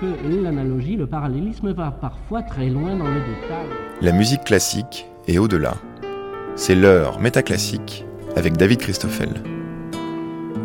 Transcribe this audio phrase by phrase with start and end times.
[0.00, 3.66] que l'analogie, le parallélisme va parfois très loin dans le détail.
[4.00, 5.74] La musique classique est au-delà.
[6.56, 8.04] C'est l'heure métaclassique
[8.36, 9.30] avec David Christoffel.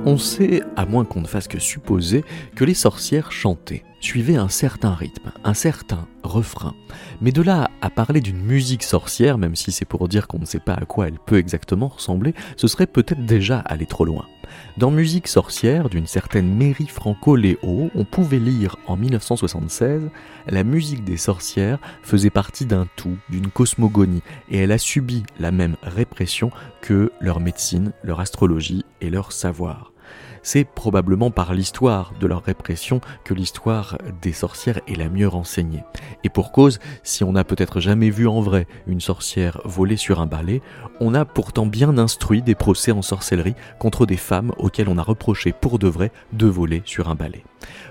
[0.05, 2.23] On sait, à moins qu'on ne fasse que supposer,
[2.55, 6.73] que les sorcières chantaient, suivaient un certain rythme, un certain refrain.
[7.21, 10.45] Mais de là à parler d'une musique sorcière, même si c'est pour dire qu'on ne
[10.45, 14.25] sait pas à quoi elle peut exactement ressembler, ce serait peut-être déjà aller trop loin.
[14.77, 20.09] Dans Musique sorcière d'une certaine Mary Franco-Léo, on pouvait lire en 1976
[20.47, 25.51] La musique des sorcières faisait partie d'un tout, d'une cosmogonie, et elle a subi la
[25.51, 26.51] même répression
[26.81, 29.91] que leur médecine, leur astrologie et leur savoir
[30.43, 35.83] c'est probablement par l'histoire de leur répression que l'histoire des sorcières est la mieux renseignée.
[36.23, 40.21] Et pour cause, si on n'a peut-être jamais vu en vrai une sorcière voler sur
[40.21, 40.61] un balai,
[40.99, 45.03] on a pourtant bien instruit des procès en sorcellerie contre des femmes auxquelles on a
[45.03, 47.43] reproché pour de vrai de voler sur un balai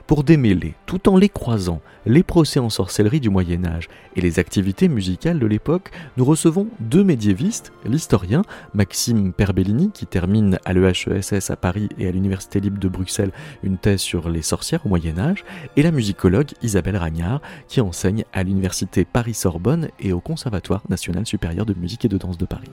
[0.09, 4.39] pour démêler, tout en les croisant, les procès en sorcellerie du Moyen Âge et les
[4.39, 8.41] activités musicales de l'époque, nous recevons deux médiévistes, l'historien
[8.73, 13.77] Maxime Perbellini, qui termine à l'EHESS à Paris et à l'Université libre de Bruxelles une
[13.77, 15.45] thèse sur les sorcières au Moyen Âge,
[15.77, 21.67] et la musicologue Isabelle Ragnard, qui enseigne à l'Université Paris-Sorbonne et au Conservatoire national supérieur
[21.67, 22.71] de musique et de danse de Paris.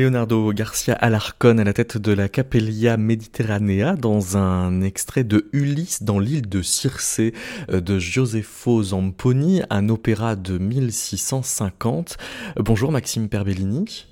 [0.00, 6.04] Leonardo Garcia Alarcón à la tête de la Capella Mediterranea dans un extrait de Ulysse
[6.04, 7.34] dans l'île de Circé
[7.70, 12.16] euh, de Josefo Zamponi, un opéra de 1650.
[12.56, 14.06] Euh, bonjour Maxime Perbellini.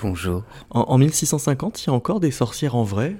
[0.00, 0.42] Bonjour.
[0.70, 3.14] En, en 1650, il y a encore des sorcières en vrai?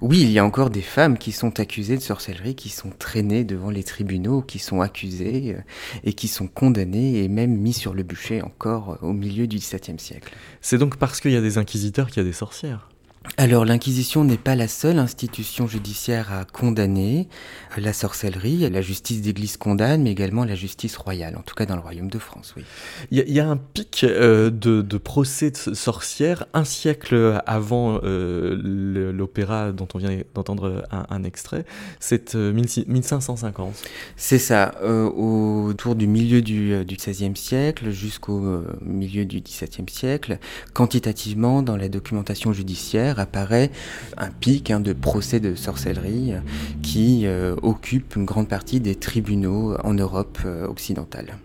[0.00, 3.44] Oui, il y a encore des femmes qui sont accusées de sorcellerie, qui sont traînées
[3.44, 5.60] devant les tribunaux, qui sont accusées euh,
[6.04, 9.56] et qui sont condamnées et même mises sur le bûcher encore euh, au milieu du
[9.56, 10.34] XVIIe siècle.
[10.60, 12.88] C'est donc parce qu'il y a des inquisiteurs qu'il y a des sorcières
[13.36, 17.28] alors l'Inquisition n'est pas la seule institution judiciaire à condamner
[17.76, 18.68] la sorcellerie.
[18.70, 22.08] La justice d'Église condamne, mais également la justice royale, en tout cas dans le Royaume
[22.08, 22.64] de France, oui.
[23.10, 29.72] Il y, a un pic euh, de, procès de sorcières un siècle avant euh, l'opéra
[29.72, 31.64] dont on vient d'entendre un, extrait.
[32.00, 33.68] C'est 1550.
[33.68, 40.38] Euh, C'est ça, autour du milieu du, du XVIe siècle jusqu'au milieu du XVIIe siècle,
[40.72, 43.70] quantitativement dans la documentation judiciaire apparaît
[44.16, 46.34] un pic hein, de procès de sorcellerie
[46.82, 47.26] qui
[47.62, 51.38] occupe une grande partie des tribunaux en Europe occidentale.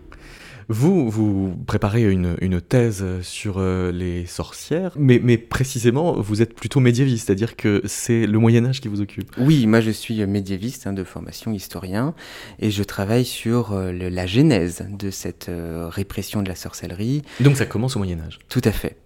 [0.68, 6.80] Vous, vous préparez une, thèse sur euh, les sorcières, mais, mais, précisément, vous êtes plutôt
[6.80, 9.34] médiéviste, c'est-à-dire que c'est le Moyen Âge qui vous occupe.
[9.38, 12.14] Oui, moi je suis médiéviste hein, de formation historien,
[12.58, 17.22] et je travaille sur euh, la genèse de cette euh, répression de la sorcellerie.
[17.40, 18.96] Donc ça commence au Moyen Âge Tout à fait.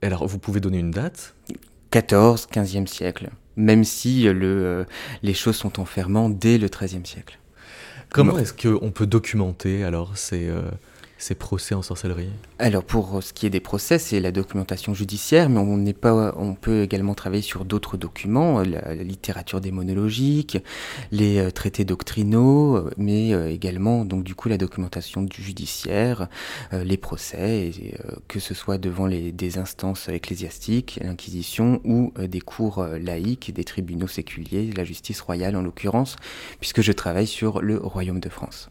[0.00, 1.34] Alors, vous pouvez donner une date?
[1.92, 4.86] 14, 15e siècle, même si le,
[5.22, 7.38] les choses sont en ferment dès le 13e siècle.
[8.08, 10.50] Comment est-ce qu'on peut documenter alors ces,
[11.22, 12.28] ces procès en sorcellerie
[12.58, 16.54] Alors pour ce qui est des procès, c'est la documentation judiciaire, mais on pas, on
[16.54, 20.58] peut également travailler sur d'autres documents, euh, la, littérature démonologique,
[21.12, 26.28] les euh, traités doctrinaux, euh, mais également donc du coup la documentation judiciaire,
[26.72, 27.70] les procès,
[28.26, 34.08] que ce soit devant les, des instances ecclésiastiques, l'Inquisition ou des cours laïques, des tribunaux
[34.08, 36.16] séculiers, la justice royale en l'occurrence,
[36.60, 38.70] puisque je travaille sur le Royaume de France.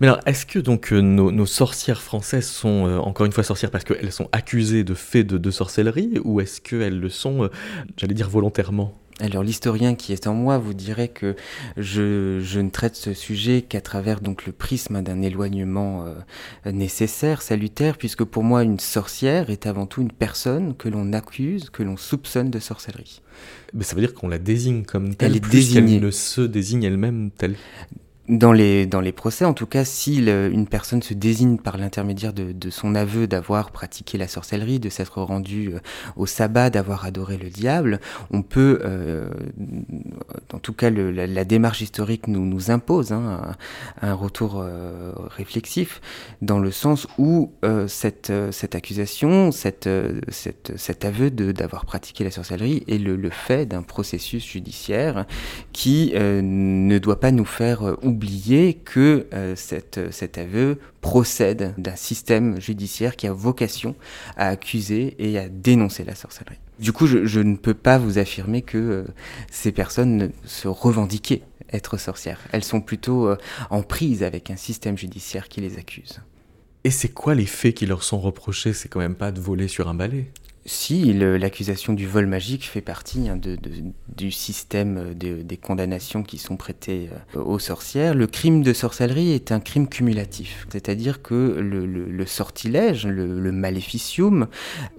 [0.00, 3.70] Mais alors, est-ce que donc euh, nos, sorcières françaises sont euh, encore une fois sorcières
[3.70, 7.48] parce qu'elles sont accusées de faits de, sorcellerie ou est-ce qu'elles le sont, euh,
[7.96, 8.94] j'allais dire volontairement?
[9.18, 11.36] Alors l'historien qui est en moi vous dirait que
[11.78, 16.04] je, ne traite ce sujet qu'à travers donc le prisme d'un éloignement
[16.66, 21.70] nécessaire, salutaire, puisque pour moi une sorcière est avant tout une personne que l'on accuse,
[21.70, 23.22] que l'on soupçonne de sorcellerie.
[23.72, 25.98] Mais ça veut dire qu'on la désigne comme telle, elle est désignée.
[25.98, 27.56] ne se désigne elle-même telle
[28.28, 32.32] dans les, dans les procès, en tout cas, si une personne se désigne par l'intermédiaire
[32.32, 35.78] de, de, son aveu d'avoir pratiqué la sorcellerie, de s'être rendu euh,
[36.16, 38.00] au sabbat, d'avoir adoré le diable,
[38.32, 39.28] on peut, euh,
[40.52, 43.54] en tout cas, la, démarche historique nous, nous impose hein,
[44.02, 46.00] un, retour euh, réflexif,
[46.42, 47.52] dans le sens où
[47.86, 49.88] cette, cette accusation, cette,
[50.28, 55.26] cette, cet aveu d'avoir pratiqué la sorcellerie est le, le fait d'un processus judiciaire
[55.72, 61.96] qui ne doit pas nous faire oublier oublier que euh, cette, cet aveu procède d'un
[61.96, 63.94] système judiciaire qui a vocation
[64.38, 66.56] à accuser et à dénoncer la sorcellerie.
[66.78, 69.04] Du coup, je, ne peux pas vous affirmer que euh,
[69.50, 71.42] ces personnes se revendiquaient
[71.72, 72.40] être sorcières.
[72.52, 73.36] Elles sont plutôt euh,
[73.68, 76.20] en prise avec un système judiciaire qui les accuse.
[76.84, 78.72] Et c'est quoi les faits qui leur sont reprochés?
[78.72, 80.30] C'est quand même pas de voler sur un balai
[80.66, 83.56] si, l'accusation du vol magique fait partie hein, de,
[84.16, 88.14] du système des condamnations qui sont prêtées euh, aux sorcières.
[88.14, 94.48] Le crime de sorcellerie est un crime cumulatif, c'est-à-dire que le, sortilège, le, maléficium,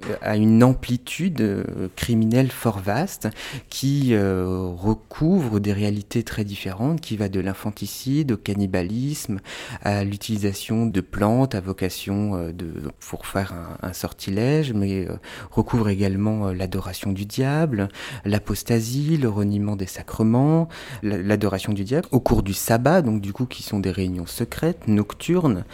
[0.09, 3.27] euh, a une amplitude euh, criminelle fort vaste
[3.69, 9.39] qui recouvre des réalités très différentes, qui va de l'infanticide au cannibalisme,
[9.83, 15.07] à l'utilisation de plantes à vocation de, pour faire un sortilège, mais
[15.57, 17.89] recouvre également euh, l'adoration du diable,
[18.25, 20.69] l'apostasie, le reniement des sacrements,
[21.01, 24.87] l'adoration du diable, au cours du sabbat, donc du coup qui sont des réunions secrètes,
[24.87, 25.65] nocturnes,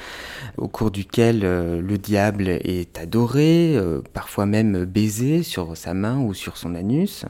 [0.58, 6.18] au cours duquel euh, le diable est adoré, euh, parfois même baisé sur sa main
[6.18, 7.26] ou sur son anus.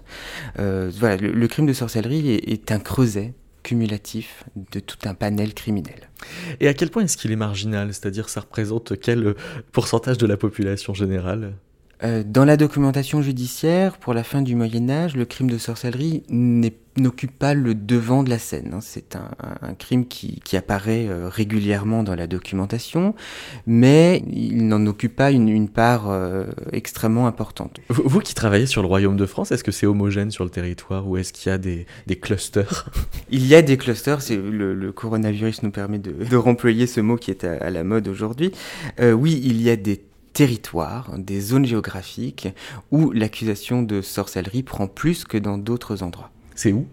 [0.58, 3.34] voilà, le, crime de sorcellerie est, un creuset
[3.64, 6.10] cumulatif de tout un panel criminel.
[6.60, 7.94] Et à quel point est-ce qu'il est marginal?
[7.94, 9.36] C'est-à-dire ça représente quel
[9.72, 11.54] pourcentage de la population générale?
[12.04, 16.24] Dans la documentation judiciaire, pour la fin du Moyen Âge, le crime de sorcellerie
[16.98, 18.72] n'occupe pas le devant de la scène.
[18.74, 18.80] Hein.
[18.82, 23.16] C'est un, crime qui, apparaît euh, régulièrement dans la documentation,
[23.66, 27.80] mais il n'en occupe pas une, part euh, extrêmement importante.
[27.90, 31.08] Vous, qui travaillez sur le Royaume de France, est-ce que c'est homogène sur le territoire
[31.08, 31.86] ou est-ce qu'il y a des,
[32.22, 32.90] clusters?
[33.32, 37.32] Il y a des clusters, le, le, coronavirus nous permet de, remployer ce mot qui
[37.32, 38.52] est à, la mode aujourd'hui.
[39.02, 40.02] oui, il y a des
[40.34, 42.50] territoires, des zones géographiques
[42.92, 46.32] où l'accusation de sorcellerie prend plus que dans d'autres endroits.
[46.56, 46.88] C'est où?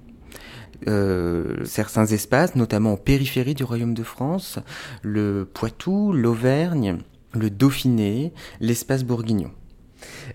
[0.89, 4.59] Euh, certains espaces, notamment en périphérie du Royaume de France,
[5.03, 6.99] le Poitou, l'Auvergne,
[7.35, 9.51] le Dauphiné, l'espace bourguignon.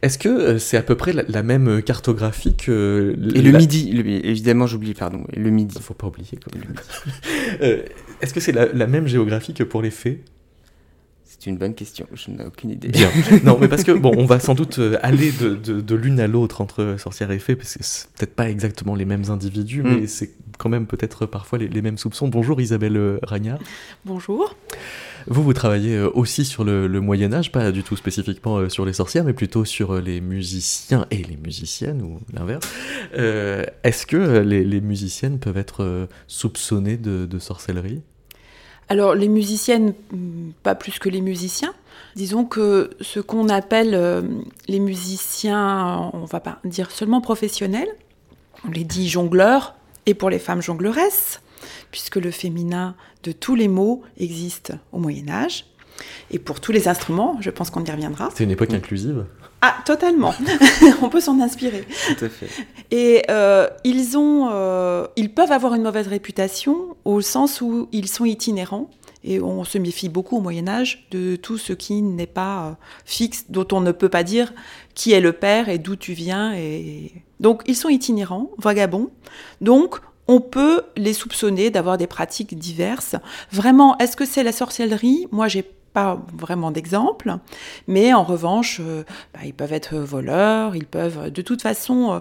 [0.03, 3.15] Est-ce que euh, c'est à peu près la, même cartographie que...
[3.33, 3.89] Et le Midi,
[4.23, 5.75] évidemment j'oublie, pardon, le Midi.
[5.77, 6.37] Il faut pas oublier.
[6.43, 6.75] Quand même.
[7.61, 7.83] Euh,
[8.21, 10.19] est-ce que c'est la, la, même géographie que pour les faits?
[11.37, 12.87] C'est une bonne question, je n'ai aucune idée.
[12.87, 13.09] Bien.
[13.43, 16.19] Non, mais parce que, bon, on va sans doute euh, aller de, de, de l'une
[16.19, 19.83] à l'autre entre sorcière et fée, parce que c'est peut-être pas exactement les mêmes individus,
[19.83, 19.95] Mm.
[19.99, 22.29] mais c'est quand même peut-être parfois les, les mêmes soupçons.
[22.29, 23.59] Bonjour Isabelle euh, Ragnard.
[24.05, 24.55] Bonjour.
[25.27, 28.93] Vous, vous travaillez euh, aussi sur le, le Moyen-Âge, pas du tout spécifiquement sur les
[28.93, 32.65] sorcières, mais plutôt sur les musiciens et les musiciennes, ou l'inverse.
[33.17, 38.01] Euh, Est-ce que les, les musiciennes peuvent être soupçonnées de, de sorcellerie?
[38.89, 41.73] Alors, les musiciennes, hmm, pas plus que les musiciens.
[42.15, 44.21] Disons que ce qu'on appelle euh,
[44.67, 47.89] les musiciens, on va pas dire seulement professionnels,
[48.65, 49.75] on les dit jongleurs,
[50.05, 51.41] et pour les femmes jongleuresses,
[51.91, 55.65] puisque le féminin de tous les mots existe au Moyen Âge.
[56.29, 58.29] Et pour tous les instruments, je pense qu'on y reviendra.
[58.35, 59.25] C'est une époque inclusive
[59.67, 60.31] Ah, totalement.
[61.01, 61.87] on peut s'en inspirer.
[62.07, 62.47] Tout à fait.
[62.91, 68.07] Et euh, ils, ont, euh, ils peuvent avoir une mauvaise réputation au sens où ils
[68.07, 68.91] sont itinérants.
[69.23, 72.71] Et on se méfie beaucoup au Moyen Âge de tout ce qui n'est pas euh,
[73.05, 74.53] fixe, dont on ne peut pas dire
[74.93, 76.53] qui est le père et d'où tu viens.
[76.53, 77.11] Et...
[77.39, 79.09] Donc ils sont itinérants, vagabonds.
[79.61, 83.15] Donc on peut les soupçonner d'avoir des pratiques diverses.
[83.51, 85.27] Vraiment, est-ce que c'est la sorcellerie?
[85.31, 85.65] Moi, j'ai
[85.95, 87.37] pas vraiment d'exemple,
[87.87, 92.19] mais en revanche, euh, bah, ils peuvent être voleurs, ils peuvent, de toute façon, euh,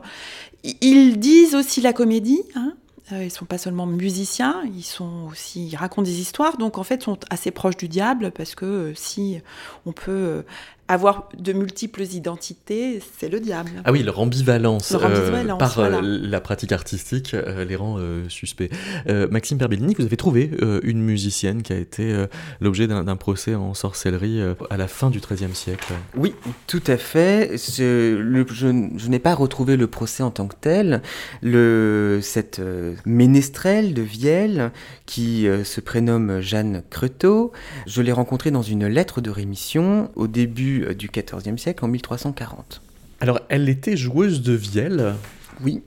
[0.80, 2.42] ils disent aussi la comédie.
[2.54, 2.74] Hein
[3.12, 6.84] euh, ils sont pas seulement musiciens, ils sont aussi, ils racontent des histoires, donc en
[6.84, 9.40] fait, sont assez proches du diable parce que si
[9.84, 10.44] on peut
[10.86, 13.70] avoir de multiples identités, c'est le diable.
[13.84, 16.00] Ah oui, leur ambivalence, Leur ambivalence, par euh, voilà.
[16.02, 18.70] la pratique artistique euh, les rend euh, suspects.
[19.08, 22.26] Euh, Maxime Perbellini, vous avez trouvé euh, une musicienne qui a été euh,
[22.60, 25.92] l'objet d'un procès en sorcellerie euh, à la fin du XIIIe siècle.
[26.16, 26.34] Oui,
[26.66, 27.56] tout à fait.
[27.56, 31.00] Ce- le- je, je n'ai pas retrouvé le procès en tant que tel.
[31.42, 34.70] Le, cette euh, ménestrelle de Vielle,
[35.06, 37.52] qui euh, se prénomme Jeanne Creteau,
[37.86, 41.88] je l'ai rencontrée dans une lettre de rémission au début euh, du XIVe siècle, en
[41.88, 42.82] 1340.
[43.20, 45.14] Alors, elle était joueuse de vielle.
[45.62, 45.82] Oui,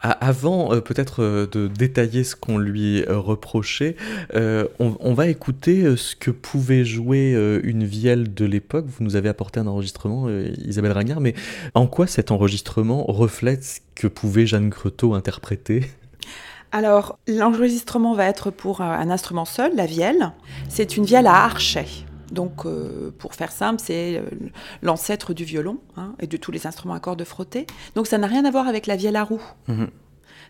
[0.00, 3.96] A- Avant euh, peut-être euh, de détailler ce qu'on lui euh, reprochait,
[4.34, 8.86] euh, on, on va écouter euh, ce que pouvait jouer euh, une vielle de l'époque.
[8.86, 11.34] Vous nous avez apporté un enregistrement, euh, Isabelle Ragnard, mais
[11.74, 15.84] en quoi cet enregistrement reflète ce que pouvait Jeanne Creteau interpréter?
[16.70, 20.32] Alors, l'enregistrement va être pour un, un instrument seul, la vielle.
[20.68, 21.86] C'est une vielle à archet.
[22.32, 24.22] Donc, euh, pour faire simple, c'est euh,
[24.82, 27.66] l'ancêtre du violon hein, et de tous les instruments à cordes frottées.
[27.94, 29.42] Donc, ça n'a rien à voir avec la vielle à roue.
[29.68, 29.88] Mhm.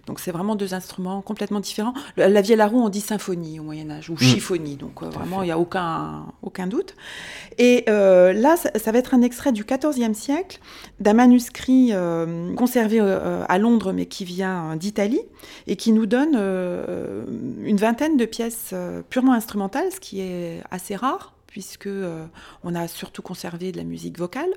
[0.06, 1.92] Donc, c'est vraiment deux instruments complètement différents.
[2.16, 4.76] Le- La vielle à roue, on dit symphonie au Moyen-Âge, ou chiffonie.
[4.76, 6.94] Donc, euh, vraiment, il n'y a aucun, aucun doute.
[7.58, 10.60] Et euh, là, ça, ça va être un extrait du XIVe siècle
[10.98, 15.20] d'un manuscrit euh, conservé à Londres, mais qui vient d'Italie,
[15.66, 16.34] et qui nous donne
[17.64, 18.72] une vingtaine de pièces
[19.10, 22.26] purement instrumentales, ce qui est assez rare, puisque euh,
[22.62, 24.50] on a surtout conservé de la musique vocale.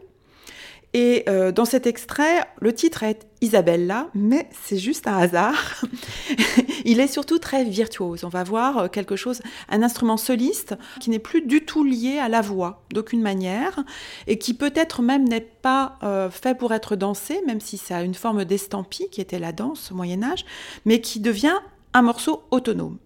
[0.94, 5.86] Et euh, dans cet extrait, le titre est Isabella, mais c'est juste un hasard.
[6.86, 8.26] Il est surtout très virtuose.
[8.26, 12.20] On va voir euh, quelque chose, un instrument soliste qui n'est plus du tout lié
[12.20, 13.80] à la voix, d'aucune manière,
[14.28, 15.98] et qui peut-être même n'est pas
[16.30, 19.94] fait pour être dansé, même si ça a une forme d'estampie qui était la danse
[19.94, 20.46] au Moyen Âge,
[20.84, 21.58] mais qui devient
[21.94, 22.98] un morceau autonome.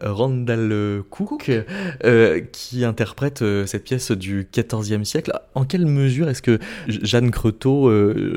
[0.00, 1.50] Randall Cook
[2.52, 5.32] qui interprète cette pièce du XIVe siècle.
[5.54, 7.90] En quelle mesure est-ce que Jeanne Cretot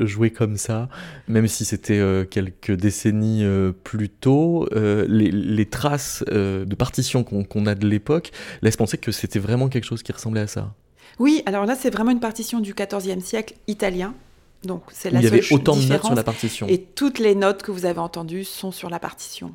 [0.06, 0.88] jouait comme ça,
[1.28, 3.44] même si c'était quelques décennies
[3.84, 8.30] plus tôt les, traces de partition qu'on a de l'époque
[8.62, 10.74] laissent penser que c'était vraiment quelque chose qui ressemblait à ça?
[11.18, 14.14] Oui, alors là, c'est vraiment une partition du XIVe siècle italien.
[14.64, 16.68] Donc c'est la Il y avait autant de notes sur la partition.
[16.68, 19.52] Et toutes les notes que vous avez entendues sont sur la partition.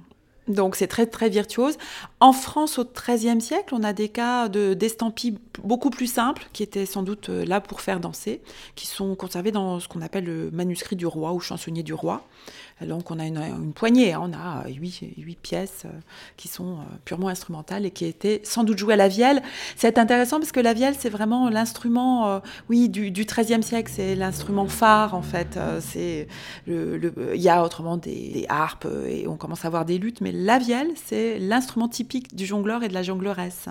[0.48, 1.78] Donc c'est très très virtuose.
[2.20, 6.64] En France au XIIIe siècle, on a des cas de d'estampilles beaucoup plus simples qui
[6.64, 8.42] étaient sans doute euh, là pour faire danser,
[8.76, 12.24] qui sont conservés dans ce qu'on appelle le manuscrit du roi ou chansonnier du roi.
[12.86, 14.22] Donc on a une, poignée, hein.
[14.24, 15.90] on a huit, pièces euh,
[16.36, 19.42] qui sont euh, purement instrumentales et qui étaient sans doute jouées à la vielle.
[19.76, 24.16] C'est intéressant parce que la vielle, c'est vraiment l'instrument, euh, oui, du, XIIIe siècle, c'est
[24.16, 25.60] l'instrument phare en fait.
[25.80, 26.28] C'est
[26.68, 30.32] le, il y a autrement des, harpes et on commence à avoir des luttes, mais
[30.32, 33.70] la vielle, c'est l'instrument typique du jongleur et de la jongleresse.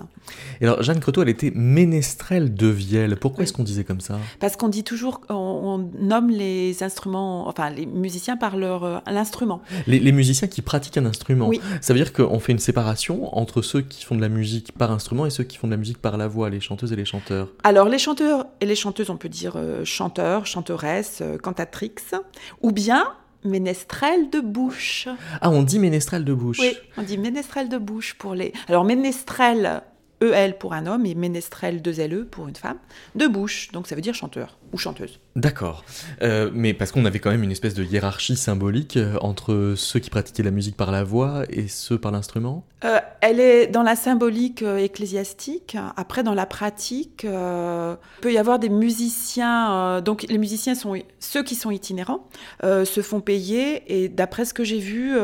[0.59, 3.15] Et alors Jeanne Cretot, elle était ménestrelle de vielle.
[3.15, 4.19] Pourquoi est-ce qu'on disait comme ça?
[4.39, 9.61] Parce qu'on dit toujours, on, on nomme les instruments, enfin les musiciens par leur l'instrument.
[9.85, 13.81] Les, musiciens qui pratiquent un instrument, ça veut dire qu'on fait une séparation entre ceux
[13.81, 16.17] qui font de la musique par instrument et ceux qui font de la musique par
[16.17, 17.49] la voix, les chanteuses et les chanteurs.
[17.63, 22.15] Alors les chanteurs et les chanteuses, on peut dire euh, chanteurs, chanteuresses, euh, cantatrices,
[22.61, 23.05] ou bien
[23.43, 25.07] ménestrel de bouche.
[25.41, 26.59] Ah, on dit ménestrel de bouche.
[26.59, 28.53] Oui, on dit ménestrel de bouche pour les.
[28.67, 29.81] Alors ménestrel
[30.21, 32.77] EL pour un homme et ménestrel 2LE pour une femme,
[33.15, 35.19] de bouche, donc ça veut dire chanteur ou chanteuse.
[35.35, 35.85] D'accord,
[36.21, 39.99] euh, mais parce qu'on avait quand même une espèce de hiérarchie symbolique euh, entre ceux
[39.99, 42.65] qui pratiquaient la musique par la voix et ceux par l'instrument?
[42.83, 48.59] Euh, Elle est dans la symbolique ecclésiastique, après dans la pratique, il peut y avoir
[48.59, 52.27] des musiciens, donc les musiciens sont ceux qui sont itinérants,
[52.63, 55.15] se font payer et d'après ce que j'ai vu,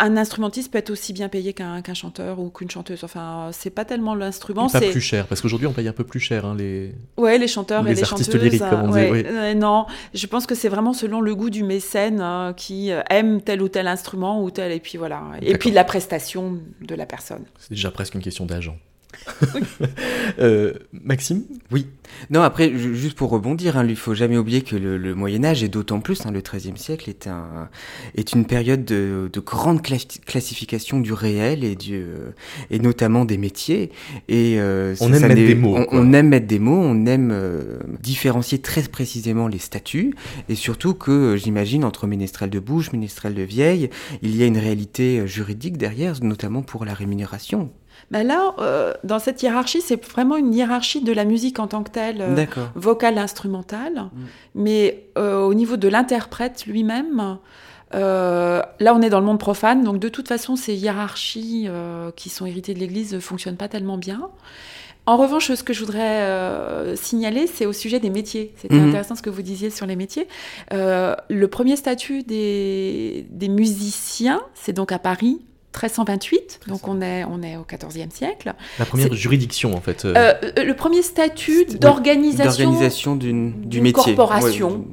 [0.00, 3.04] un instrumentiste peut être aussi bien payé qu'un chanteur ou qu'une chanteuse.
[3.04, 4.68] Enfin, c'est pas tellement l'instrument.
[4.68, 6.94] Pas plus cher, parce qu'aujourd'hui on paye un peu plus cher hein, les.
[7.16, 8.42] Ouais, les chanteurs et les artistes chanteuses.
[8.42, 8.98] lyriques, comme on dit.
[9.00, 13.02] Euh, non, je pense que c'est vraiment selon le goût du mécène hein, qui euh,
[13.10, 15.22] aime tel ou tel instrument ou tel, et puis voilà.
[15.42, 17.44] Et puis la prestation de la personne.
[17.58, 18.76] C'est déjà presque une question d'agent.
[20.38, 21.42] Euh, Maxime
[21.72, 21.86] Oui.
[22.30, 25.62] Non, après, juste pour rebondir, hein, il ne faut jamais oublier que le, Moyen Âge,
[25.62, 27.68] et d'autant plus hein, le XIIIe siècle, est, un,
[28.14, 32.30] est une période de, grande classification du réel et, du, euh,
[32.70, 33.90] et notamment des métiers.
[34.28, 35.78] Et, euh, on aime mettre des mots.
[35.90, 37.34] On, aime mettre des mots, on aime
[38.00, 40.14] différencier très précisément les statuts,
[40.48, 43.90] et surtout que, j'imagine, entre ménestrel de bouche, ménestrel de vieille,
[44.22, 47.70] il y a une réalité juridique derrière, notamment pour la rémunération.
[48.10, 51.84] Ben là, euh, dans cette hiérarchie, c'est vraiment une hiérarchie de la musique en tant
[51.84, 53.94] que telle, euh, vocale, instrumentale.
[53.94, 54.08] Mm.
[54.56, 57.38] Mais euh, au niveau de l'interprète lui-même,
[57.92, 61.68] là, on est dans le monde profane, donc de toute façon, ces hiérarchies
[62.16, 64.28] qui sont héritées de l'Église ne fonctionnent pas tellement bien.
[65.06, 68.54] En revanche, ce que je voudrais signaler, c'est au sujet des métiers.
[68.56, 68.88] C'était mm-hmm.
[68.88, 70.26] intéressant ce que vous disiez sur les métiers.
[70.72, 75.40] le premier statut des, des musiciens, c'est donc à Paris
[75.72, 78.54] 1328, donc on est, on est au XIVe siècle.
[78.78, 80.04] La première juridiction, en fait.
[80.04, 84.14] Euh, euh, le premier statut d'organisation du métier.
[84.16, 84.84] corporation.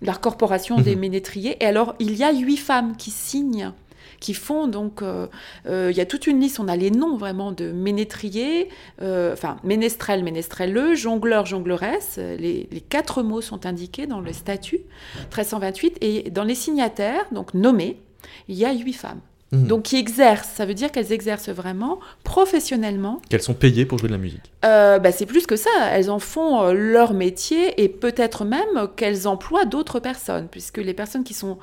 [0.00, 1.00] La corporation des mhm.
[1.00, 1.62] ménétriers.
[1.62, 3.72] Et alors, il y a huit femmes qui signent
[4.20, 5.26] qui font donc, euh,
[5.66, 8.70] il y a toute une liste, on a les noms vraiment de ménétriers,
[9.02, 14.80] enfin ménestrel, ménestrelleux, jongleur, jongleresse, les, les, quatre mots sont indiqués dans le statut
[15.24, 18.00] 1328, et dans les signataires, donc nommés,
[18.48, 19.20] il y a huit femmes.
[19.54, 19.66] Mhm.
[19.68, 23.22] Donc qui exercent, ça veut dire qu'elles exercent vraiment professionnellement.
[23.28, 24.52] Qu'elles sont payées pour jouer de la musique.
[24.64, 28.88] Euh, bah, c'est plus que ça, elles en font euh, leur métier et peut-être même
[28.96, 31.58] qu'elles emploient d'autres personnes, puisque les personnes qui sont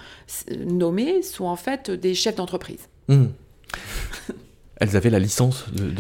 [0.66, 2.88] nommées sont en fait des chefs d'entreprise.
[3.10, 3.32] Mhm.
[4.82, 5.94] Elles avaient la licence de,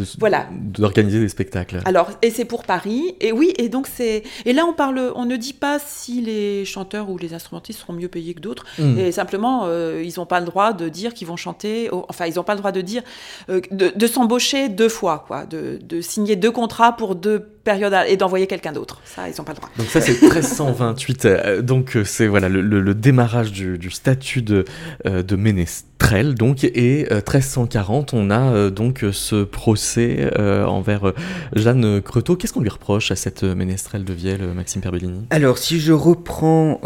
[0.52, 1.82] d'organiser des spectacles.
[1.86, 3.16] Alors, et c'est pour Paris.
[3.22, 4.24] Et oui, et donc c'est.
[4.46, 7.94] Et là, on parle, on ne dit pas si les chanteurs ou les instrumentistes seront
[7.94, 8.66] mieux payés que d'autres.
[8.80, 8.98] Hmm.
[8.98, 11.90] Et simplement, euh, ils n'ont pas le droit de dire qu'ils vont chanter.
[11.92, 13.04] Enfin, ils n'ont pas le droit de dire
[13.50, 18.18] euh, de, s'embaucher deux fois, quoi, de, de signer deux contrats pour deux période et
[18.18, 19.02] d'envoyer quelqu'un d'autre.
[19.06, 19.70] Ça, ils n'ont pas le droit.
[19.78, 21.26] Donc ça, c'est 1328.
[21.26, 24.66] Euh, donc euh, c'est voilà le, démarrage du, statut de,
[25.06, 26.36] euh, de ménestrel.
[26.36, 31.14] Donc et 1340, on a donc ce procès envers
[31.56, 32.36] Jeanne Cretot.
[32.36, 36.82] Qu'est-ce qu'on lui reproche à cette ménestrelle de Vielle, Maxime Perbellini Alors si je reprends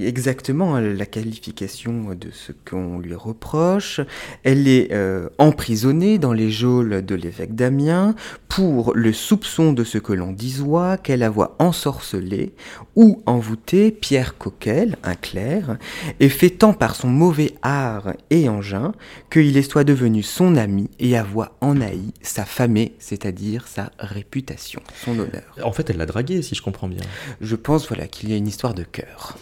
[0.00, 4.00] exactement la qualification de ce qu'on lui reproche,
[4.42, 4.90] elle est
[5.38, 8.16] emprisonnée dans les geôles de l'évêque d'Amiens
[8.48, 12.54] pour le soupçon de ce que l'on disoit, qu'elle a voix ensorcelée,
[12.96, 15.76] ou envoûtée, Pierre Coquel, un clerc,
[16.20, 18.92] et fait tant par son mauvais art et engin,
[19.30, 24.80] qu'il est soit devenu son ami et avoit en haï sa famée, c'est-à-dire sa réputation,
[25.04, 25.42] son honneur.
[25.62, 27.02] En fait, elle l'a dragué, si je comprends bien.
[27.40, 29.36] Je pense voilà qu'il y a une histoire de cœur.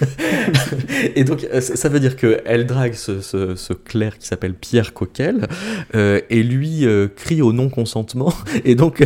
[1.14, 5.48] et donc, euh, ça veut dire qu'elle drague ce, ce, clerc qui s'appelle Pierre Coquel,
[5.94, 8.32] euh, et lui euh, crie au non-consentement,
[8.64, 9.02] et donc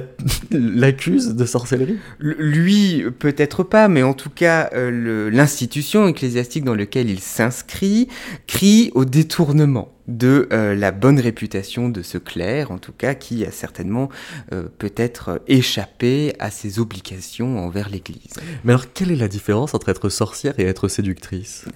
[0.50, 7.20] l'accuse de sorcellerie Lui, peut-être pas, mais en tout cas, l'institution ecclésiastique dans laquelle il
[7.20, 8.08] s'inscrit
[8.46, 13.44] crie au détournement de euh, la bonne réputation de ce clerc, en tout cas, qui
[13.44, 14.08] a certainement
[14.52, 18.32] euh, peut-être échappé à ses obligations envers l'Église.
[18.64, 21.66] Mais alors, quelle est la différence entre être sorcière et être séductrice?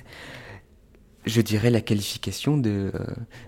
[1.25, 2.99] Je dirais la qualification de, euh,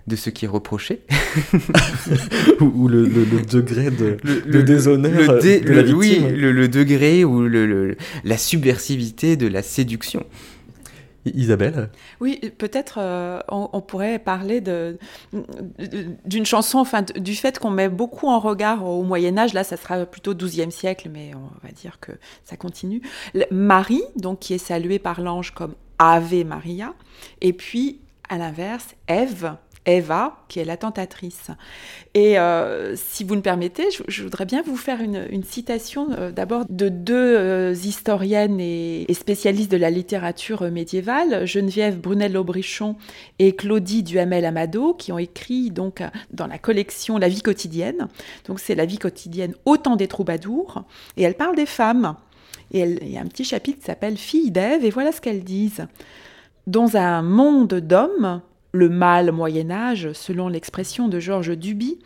[0.07, 1.01] de ce qui est reproché.
[2.61, 3.07] ou, le,
[3.43, 5.97] degré de, le, déshonneur de la victime.
[5.97, 7.47] Oui, le, degré ou
[8.23, 10.25] la subversivité de la séduction.
[11.33, 18.27] Isabelle Oui, peut-être euh, on, pourrait parler d'une chanson, enfin, du fait qu'on met beaucoup
[18.27, 21.99] en regard au Moyen Âge, là ça sera plutôt 12e siècle, mais on va dire
[21.99, 22.11] que
[22.43, 23.01] ça continue.
[23.49, 26.93] Marie, donc qui est saluée par l'ange comme Ave Maria,
[27.41, 29.55] et puis à l'inverse, Ève,
[29.85, 31.51] Eva, qui est la tentatrice.
[32.13, 36.65] Et euh, si vous me permettez, je, voudrais bien vous faire une, citation euh, d'abord
[36.69, 42.95] de deux euh, historiennes et, spécialistes de la littérature médiévale, Geneviève Brunel-Aubrichon
[43.39, 48.07] et Claudie Duhamel-Amado, qui ont écrit donc dans la collection La vie quotidienne.
[48.47, 50.83] Donc c'est la vie quotidienne au temps des troubadours,
[51.17, 52.15] et elles parlent des femmes.
[52.71, 55.43] Et il y a un petit chapitre qui s'appelle Filles d'Ève, et voilà ce qu'elles
[55.43, 55.87] disent.
[56.67, 58.41] Dans un monde d'hommes,
[58.71, 61.99] le mâle Moyen Âge, selon l'expression de Georges Duby,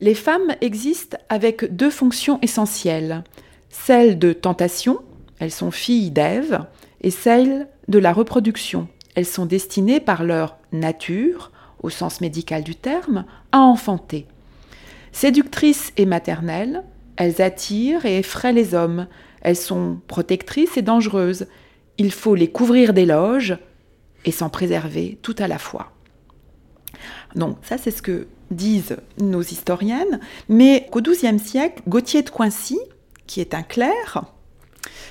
[0.00, 3.24] les femmes existent avec deux fonctions essentielles.
[3.68, 5.00] Celle de tentation,
[5.38, 6.64] elles sont filles d'Ève,
[7.02, 8.88] et celle de la reproduction.
[9.14, 11.50] Elles sont destinées par leur nature,
[11.82, 14.26] au sens médical du terme, à enfanter.
[15.12, 16.82] Séductrices et maternelles,
[17.16, 19.06] elles attirent et effraient les hommes.
[19.40, 21.46] Elles sont protectrices et dangereuses.
[21.98, 23.58] Il faut les couvrir d'éloges
[24.24, 25.92] et s'en préserver tout à la fois.
[27.34, 30.20] Donc ça, c'est ce que disent nos historiennes.
[30.48, 32.78] Mais qu'au XIIe siècle, Gauthier de Coincy,
[33.26, 34.24] qui est un clerc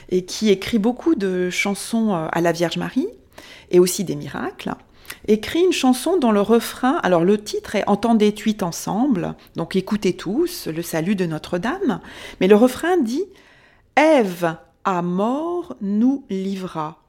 [0.10, 3.08] et qui écrit beaucoup de chansons euh, à la Vierge Marie
[3.72, 4.74] et aussi des miracles,
[5.28, 10.14] écrit une chanson dont le refrain, alors le titre est Entendez huit ensemble, donc écoutez
[10.14, 12.00] tous le salut de Notre-Dame,
[12.40, 13.26] mais le refrain dit
[13.96, 17.02] Ève à mort nous livra,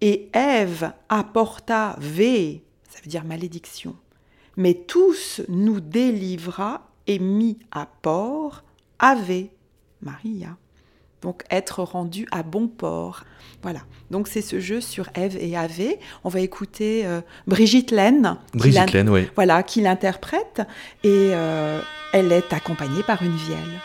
[0.00, 3.96] et Ève apporta V, ça veut dire malédiction
[4.58, 8.64] mais tous nous délivra et mis à port
[8.98, 9.46] Ave
[10.02, 10.56] Maria.
[11.22, 13.24] Donc être rendu à bon port.
[13.62, 13.80] Voilà.
[14.10, 15.96] Donc c'est ce jeu sur Ève et Ave.
[16.24, 18.36] On va écouter euh, Brigitte Laine.
[18.52, 19.28] Brigitte Laine, oui.
[19.36, 20.62] Voilà, qui l'interprète
[21.04, 21.80] et euh,
[22.12, 23.80] elle est accompagnée par une vielle.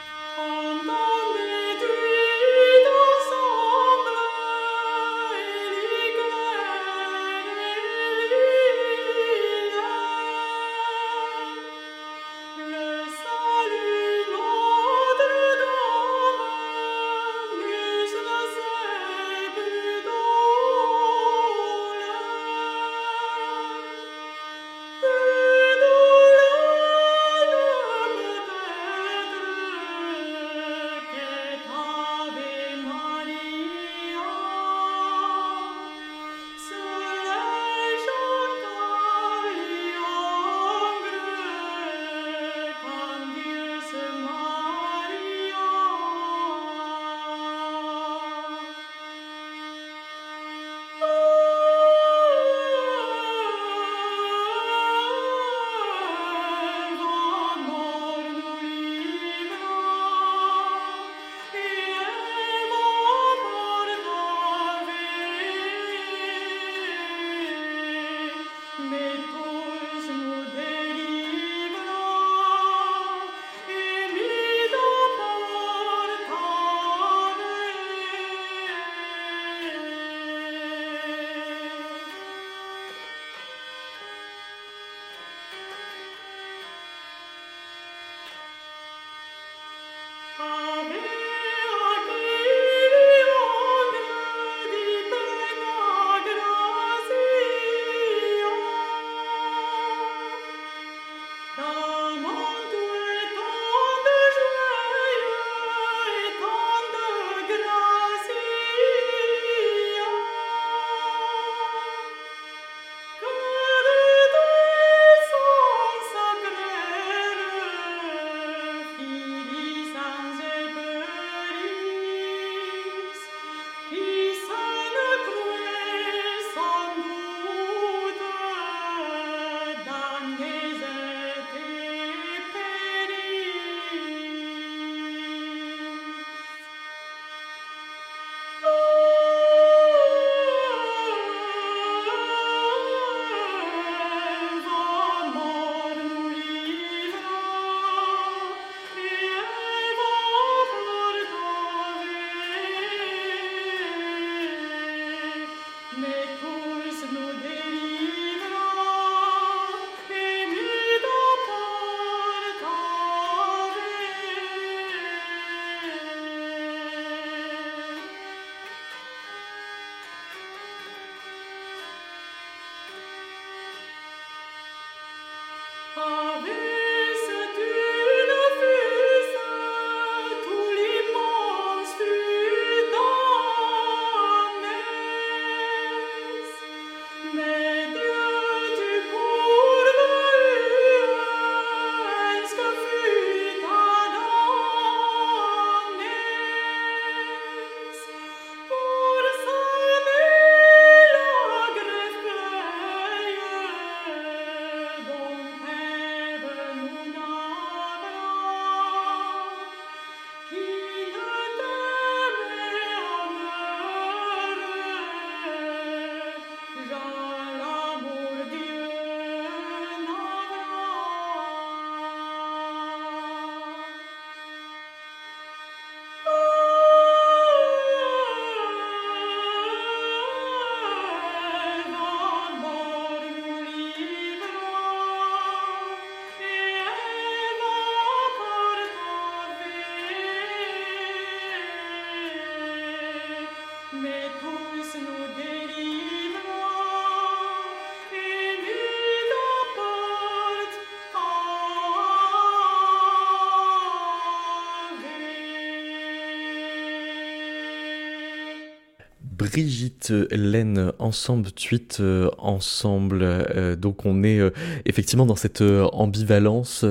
[259.54, 262.02] Brigitte Laine, ensemble, tweet
[262.39, 263.78] ensemble.
[263.78, 264.42] donc on est
[264.86, 266.84] effectivement dans cette ambivalence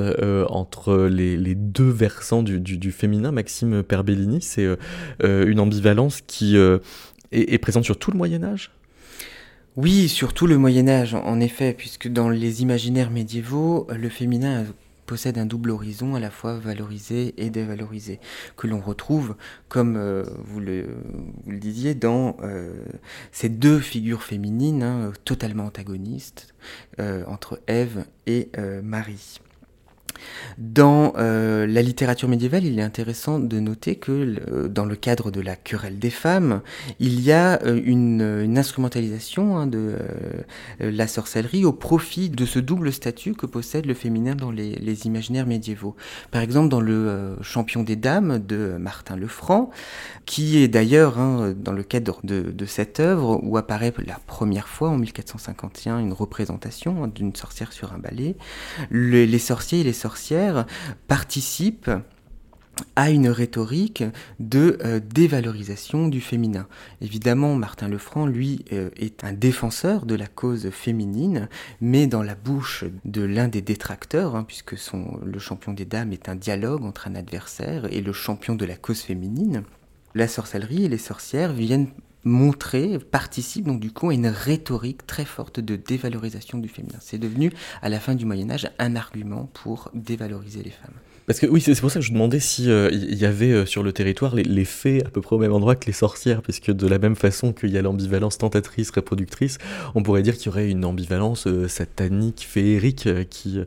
[0.49, 3.33] entre les, deux versants du, féminin.
[3.33, 4.69] Maxime Perbellini, c'est
[5.25, 8.71] une ambivalence qui est présente sur tout le Moyen Âge?
[9.77, 14.67] Oui, surtout le Moyen Âge, en effet, puisque dans les imaginaires médiévaux, le féminin
[15.07, 18.21] possède un double horizon, à la fois valorisé et dévalorisé,
[18.57, 19.37] que l'on retrouve,
[19.69, 20.87] comme euh, vous, le,
[21.47, 22.85] disiez, dans euh,
[23.31, 26.55] ces deux figures féminines hein, totalement antagonistes
[26.99, 28.51] euh, entre Ève et
[28.83, 29.41] Marie.
[30.59, 35.41] Dans euh, la littérature médiévale, il est intéressant de noter que dans le cadre de
[35.41, 36.61] la querelle des femmes,
[37.01, 39.97] il y a euh, une, instrumentalisation hein, de
[40.81, 45.07] euh, la sorcellerie au profit de ce double statut que possède le féminin dans les,
[45.07, 45.97] imaginaires médiévaux.
[46.31, 49.71] Par exemple, dans le Champion des Dames de Martin Lefranc,
[50.27, 54.91] qui est d'ailleurs hein, dans le cadre de, cette œuvre où apparaît la première fois
[54.91, 58.37] en 1451 une représentation hein, d'une sorcière sur un balai,
[58.91, 60.12] les sorciers et les sorcières
[61.09, 61.91] participent
[62.97, 64.05] à une rhétorique
[64.41, 66.67] de euh, dévalorisation du féminin.
[67.01, 71.49] Évidemment, Martin Lefranc, lui, euh, est un défenseur de la cause féminine,
[71.81, 74.75] mais dans la bouche de l'un des détracteurs, hein, puisque
[75.25, 78.77] le champion des dames est un dialogue entre un adversaire et le champion de la
[78.77, 79.65] cause féminine,
[80.15, 81.89] la sorcellerie et les sorcières viennent
[82.25, 86.99] montrer, participent donc du coup à une rhétorique très forte de dévalorisation du féminin.
[87.01, 90.95] C'est devenu, à la fin du Moyen Âge, un argument pour dévaloriser les femmes.
[91.27, 93.65] Parce que oui, c'est pour ça que je demandais si euh, il y avait euh,
[93.65, 96.73] sur le territoire les, fées à peu près au même endroit que les sorcières, puisque
[96.73, 99.59] de la même façon qu'il y a l'ambivalence tentatrice reproductrice,
[99.95, 103.61] on pourrait dire qu'il y aurait une ambivalence euh, satanique féerique qui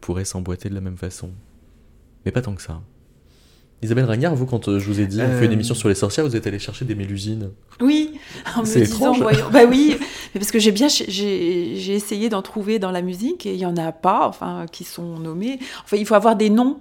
[0.00, 1.30] pourrait s'emboîter de la même façon.
[2.24, 2.80] Mais pas tant que ça.
[3.82, 5.94] Isabelle Ragnard, vous, quand euh, je vous ai dit, on fait une émission sur les
[5.94, 7.50] sorcières, vous êtes allée chercher des mélusines.
[7.80, 8.18] Oui,
[8.56, 9.16] en me disant,
[9.50, 13.54] bah oui, mais parce que j'ai bien, j'ai essayé d'en trouver dans la musique et
[13.54, 15.58] il y en a pas, enfin, qui sont nommés.
[15.84, 16.78] Enfin, il faut avoir des noms.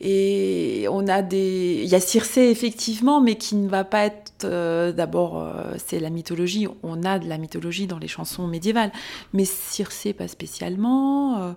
[0.00, 4.44] Et on a des, il y a Circé effectivement, mais qui ne va pas être.
[4.44, 6.68] Euh, d'abord, euh, c'est la mythologie.
[6.82, 8.92] On a de la mythologie dans les chansons médiévales,
[9.32, 11.42] mais Circé pas spécialement.
[11.42, 11.52] Euh,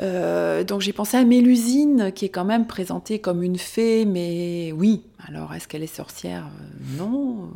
[0.00, 5.02] donc j'ai pensé à Mélusine, qui est quand même présentée comme une fée, mais oui.
[5.28, 6.46] Alors est-ce qu'elle est sorcière?
[6.46, 7.48] Euh, Non.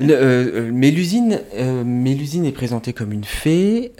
[0.00, 1.84] Euh, euh, Mélusine, euh,
[2.44, 3.92] est présentée comme une fée.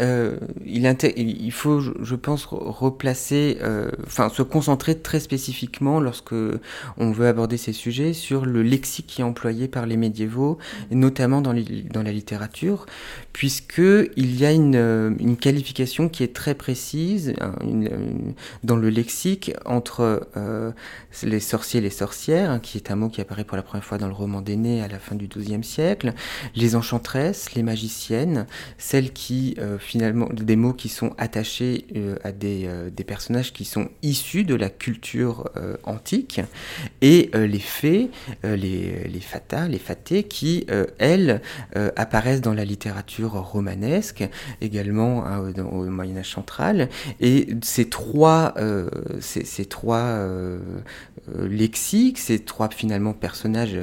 [0.64, 3.58] il, il, faut, je pense, replacer,
[4.06, 6.34] enfin, se concentrer très spécifiquement lorsque
[6.96, 10.58] on veut aborder ces sujets sur le lexique qui est employé par les médiévaux,
[10.90, 12.86] notamment dans, dans la littérature,
[13.32, 13.82] puisque
[14.16, 17.34] il y a une, une qualification qui est très précise
[18.62, 20.26] dans le lexique entre
[21.22, 23.84] les sorciers et les sorcières, hein, qui est un mot qui apparaît pour la première
[23.84, 25.73] fois dans le roman d'Aîné à la fin du XIIe siècle,
[26.54, 28.46] les enchanteresses, les magiciennes,
[28.78, 33.52] celles qui euh, finalement des mots qui sont attachés euh, à des, euh, des, personnages
[33.52, 35.50] qui sont issus de la culture
[35.84, 36.40] antique,
[37.00, 38.10] et les fées,
[38.42, 40.66] les, les fatas, les fatées, qui
[40.98, 41.40] elles
[41.96, 44.24] apparaissent dans la littérature romanesque,
[44.60, 46.88] également hein, au Moyen Âge central,
[47.20, 48.54] et ces trois,
[49.20, 50.26] ces, ces, trois
[51.38, 53.78] lexiques, ces trois finalement personnages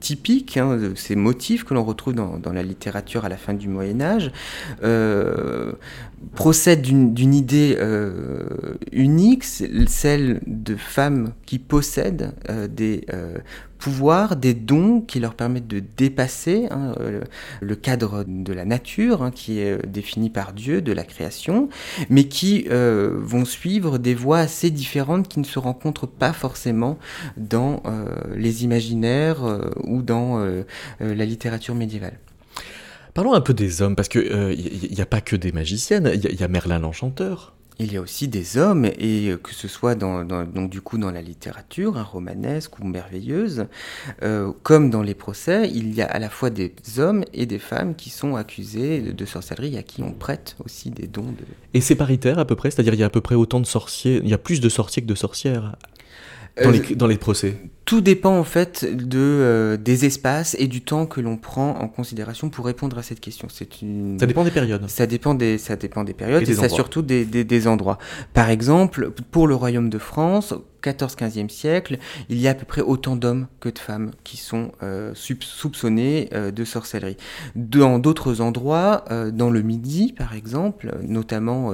[0.00, 0.78] typiques hein,
[1.16, 4.30] motifs que l'on retrouve dans, la littérature à la fin du Moyen Âge,
[4.82, 5.72] euh,
[6.34, 13.06] procèdent d'une idée euh, unique, celle de femmes qui possèdent euh, des
[13.78, 16.94] pouvoirs, des dons qui leur permettent de dépasser hein,
[17.60, 21.68] le cadre de la nature hein, qui est défini par Dieu, de la création,
[22.10, 26.98] mais qui vont suivre des voies assez différentes qui ne se rencontrent pas forcément
[27.36, 27.82] dans
[28.34, 29.42] les imaginaires
[29.84, 30.44] ou dans
[31.00, 32.18] la littérature médiévale.
[33.18, 36.40] Parlons un peu des hommes, parce qu'il n'y euh, a pas que des magiciennes, il
[36.40, 37.56] y, a Merlin l'Enchanteur.
[37.80, 41.12] Il y a aussi des hommes, et que ce soit dans, donc du coup dans
[41.12, 43.66] la littérature, hein, romanesque ou merveilleuse,
[44.22, 47.60] euh, comme dans les procès, il y a à la fois des hommes et des
[47.60, 51.22] femmes qui sont accusés de, sorcellerie, à qui on prête aussi des dons.
[51.22, 51.44] De...
[51.72, 53.66] Et c'est paritaire à peu près, c'est-à-dire il y a à peu près autant de
[53.66, 55.76] sorciers, il y a plus de sorciers que de sorcières
[56.62, 57.56] dans, les, euh, dans les procès?
[57.88, 61.88] Tout dépend en fait de, euh, des espaces et du temps que l'on prend en
[61.88, 63.48] considération pour répondre à cette question.
[63.50, 64.18] C'est une...
[64.20, 64.86] Ça dépend des périodes.
[64.90, 67.96] Ça dépend des, ça dépend des périodes et, ça surtout des, des, des, endroits.
[68.34, 72.80] Par exemple, pour le Royaume de France, 14-15e siècle, il y a à peu près
[72.80, 77.16] autant d'hommes que de femmes qui sont euh, soupçonnés euh, de sorcellerie.
[77.56, 81.72] Dans d'autres endroits, euh, dans le Midi par exemple, notamment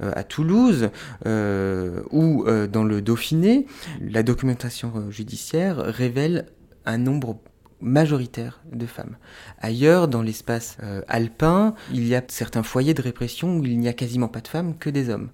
[0.00, 0.90] à Toulouse
[1.24, 3.66] ou dans le Dauphiné,
[4.00, 6.46] la documentation judiciaire révèle
[6.86, 7.38] un nombre
[7.80, 9.16] majoritaire de femmes.
[9.58, 13.88] Ailleurs, dans l'espace euh, alpin, il y a certains foyers de répression où il n'y
[13.88, 15.30] a quasiment pas de femmes, que des hommes,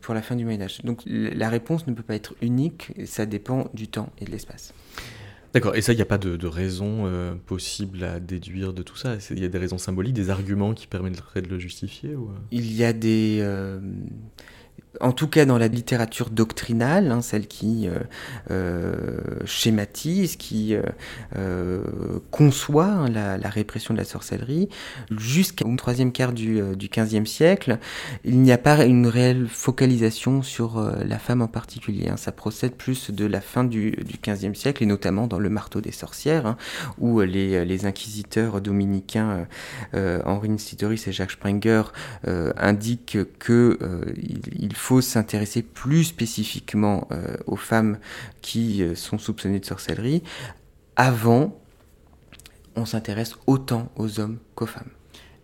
[0.00, 0.80] pour la fin du Moyen Âge.
[0.84, 4.74] Donc la réponse ne peut pas être unique, ça dépend du temps et de l'espace.
[5.54, 8.96] D'accord, et ça, il n'y a pas de, raison euh, possible à déduire de tout
[8.96, 9.16] ça?
[9.30, 12.30] Il y a des raisons symboliques, des arguments qui permettraient de le justifier ou...
[12.50, 13.40] Il y a des
[15.00, 17.98] en tout cas dans la littérature doctrinale, hein, celle qui euh,
[18.50, 18.94] euh,
[19.44, 20.76] schématise, qui
[21.36, 21.82] euh,
[22.30, 24.68] conçoit hein, la, répression de la sorcellerie,
[25.16, 27.78] jusqu'au troisième quart du, XVe siècle,
[28.24, 32.08] il n'y a pas une réelle focalisation sur la femme en particulier.
[32.08, 32.16] Hein.
[32.16, 35.92] Ça procède plus de la fin du, XVe siècle, et notamment dans le marteau des
[35.92, 36.56] sorcières,
[36.98, 39.46] où les, inquisiteurs dominicains
[39.94, 41.82] Henri Nsitoris et Jacques Sprenger
[42.56, 43.78] indiquent que
[44.58, 47.98] il faut s'intéresser plus spécifiquement euh, aux femmes
[48.42, 50.22] qui euh, sont soupçonnées de sorcellerie.
[50.96, 51.56] Avant,
[52.74, 54.90] on s'intéresse autant aux hommes qu'aux femmes.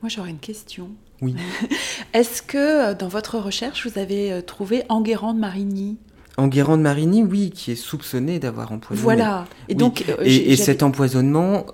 [0.03, 0.91] Moi, j'aurais une question.
[1.21, 1.37] Oui.
[2.13, 5.99] Est-ce que euh, dans votre recherche, vous avez trouvé Enguerrand de Marigny?
[6.37, 9.05] Enguerrand de Marigny, oui, qui est soupçonné d'avoir empoisonné.
[9.05, 9.47] Voilà.
[9.69, 11.67] Et donc, et, cet empoisonnement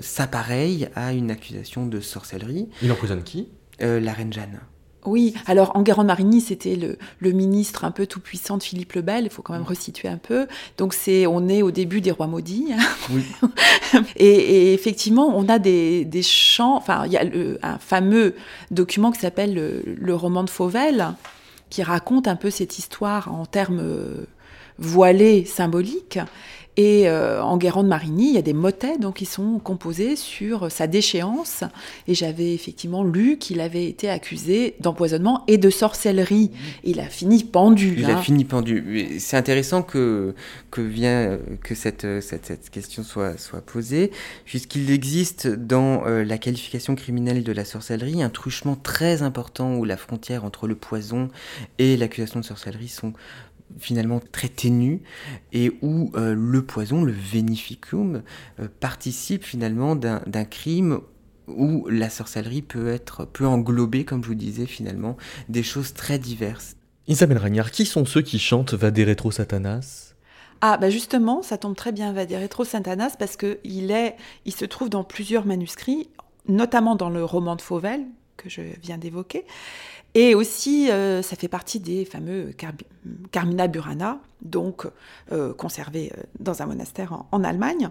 [0.00, 2.68] s'appareille à une accusation de sorcellerie.
[2.82, 3.46] Il empoisonne qui?
[3.78, 4.58] La reine Jeanne.
[5.04, 9.42] Oui, alors Enguerrand-Marigny, c'était le, ministre un peu tout-puissant de Philippe le Bel, il faut
[9.42, 10.46] quand même resituer un peu.
[10.76, 12.72] Donc c'est, on est au début des rois maudits.
[13.10, 13.24] Oui.
[14.16, 17.24] et, effectivement, on a des, chants, enfin il y a
[17.62, 18.34] un fameux
[18.70, 21.14] document qui s'appelle le, roman de Fauvel,
[21.70, 24.26] qui raconte un peu cette histoire en termes euh,
[24.78, 26.18] voilés, symboliques.
[26.78, 30.14] Et euh, en Guérande de Marigny, il y a des motets donc, qui sont composés
[30.14, 31.64] sur sa déchéance.
[32.06, 36.52] Et j'avais effectivement lu qu'il avait été accusé d'empoisonnement et de sorcellerie.
[36.84, 37.96] Il a fini pendu.
[37.98, 39.08] Il a fini pendu.
[39.18, 40.36] C'est intéressant que,
[40.70, 44.12] que, vient, que cette, cette, question soit, soit posée,
[44.44, 49.84] puisqu'il existe dans euh, la qualification criminelle de la sorcellerie un truchement très important où
[49.84, 51.28] la frontière entre le poison
[51.78, 53.14] et l'accusation de sorcellerie sont
[53.78, 55.02] finalement très ténu
[55.52, 58.22] et où euh, le poison, le vénificum,
[58.60, 61.00] euh, participe finalement d'un crime
[61.46, 65.16] où la sorcellerie peut être peut englober, comme je vous disais finalement,
[65.48, 66.76] des choses très diverses.
[67.06, 70.14] Isabelle Ragnard, qui sont ceux qui chantent Vaderetro Satanas?
[70.60, 74.90] Ah, bah justement, ça tombe très bien, Vaderetro Satanas, parce qu'il est, il se trouve
[74.90, 76.10] dans plusieurs manuscrits,
[76.48, 78.04] notamment dans le roman de Fauvel,
[78.36, 79.44] que je viens d'évoquer.
[80.14, 82.52] Et aussi, euh, ça fait partie des fameux
[83.30, 84.86] Carmina Burana, donc
[85.32, 87.90] euh, conservés euh, dans un monastère en, Allemagne.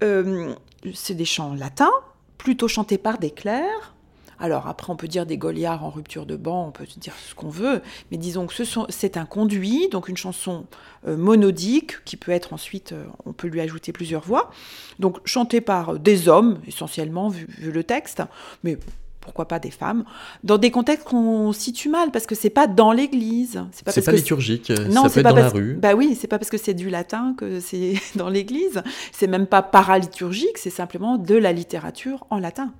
[0.00, 1.92] c'est des chants latins,
[2.38, 3.94] plutôt chantés par des clercs.
[4.40, 7.34] Alors après, on peut dire des Goliards en rupture de banc, on peut dire ce
[7.34, 7.80] qu'on veut,
[8.10, 8.54] mais disons que
[8.88, 10.66] c'est un conduit, donc une chanson
[11.06, 14.50] monodique qui peut être ensuite, on peut lui ajouter plusieurs voix,
[14.98, 18.22] donc chantée par des hommes essentiellement, vu, vu le texte,
[18.64, 18.76] mais
[19.24, 20.04] pourquoi pas des femmes,
[20.44, 23.64] dans des contextes qu'on situe mal, parce que c'est pas dans l'église.
[23.72, 25.74] C'est pas, pas liturgique, non, ça peut être dans la rue.
[25.74, 28.82] Bah oui, c'est pas parce que c'est du latin que c'est dans l'église.
[29.12, 32.72] C'est même pas paraliturgique, c'est simplement de la littérature en latin.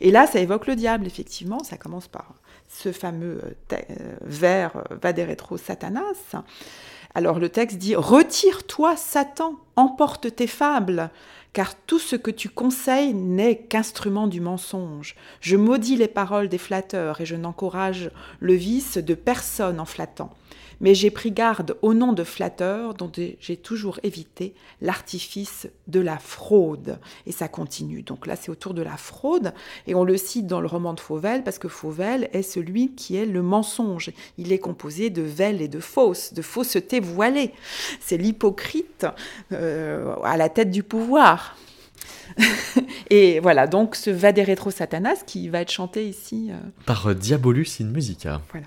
[0.00, 1.62] Et là, ça évoque le diable, effectivement.
[1.64, 2.34] Ça commence par
[2.68, 6.36] ce fameux euh, euh, vers euh, Vaderetro Satanas.
[7.14, 11.10] Alors le texte dit Retire-toi, Satan, emporte tes fables
[11.58, 15.16] car tout ce que tu conseilles n'est qu'instrument du mensonge.
[15.40, 20.30] Je maudis les paroles des flatteurs et je n'encourage le vice de personne en flattant
[20.80, 23.10] mais j'ai pris garde au nom de flatteur dont
[23.40, 26.98] j'ai toujours évité l'artifice de la fraude.
[27.26, 28.02] Et ça continue.
[28.02, 29.52] Donc là, c'est autour de la fraude,
[29.86, 33.16] et on le cite dans le roman de Fauvel, parce que Fauvel est celui qui
[33.16, 34.10] est le mensonge.
[34.36, 37.52] Il est composé de vel et de fausse, de fausseté voilée.
[38.00, 39.06] C'est l'hypocrite
[39.52, 41.56] euh, à la tête du pouvoir.
[43.10, 46.48] et voilà, donc ce Vaderetro Satanas qui va être chanté ici.
[46.50, 48.40] Euh, Par Diabolus in Musica.
[48.52, 48.66] Voilà.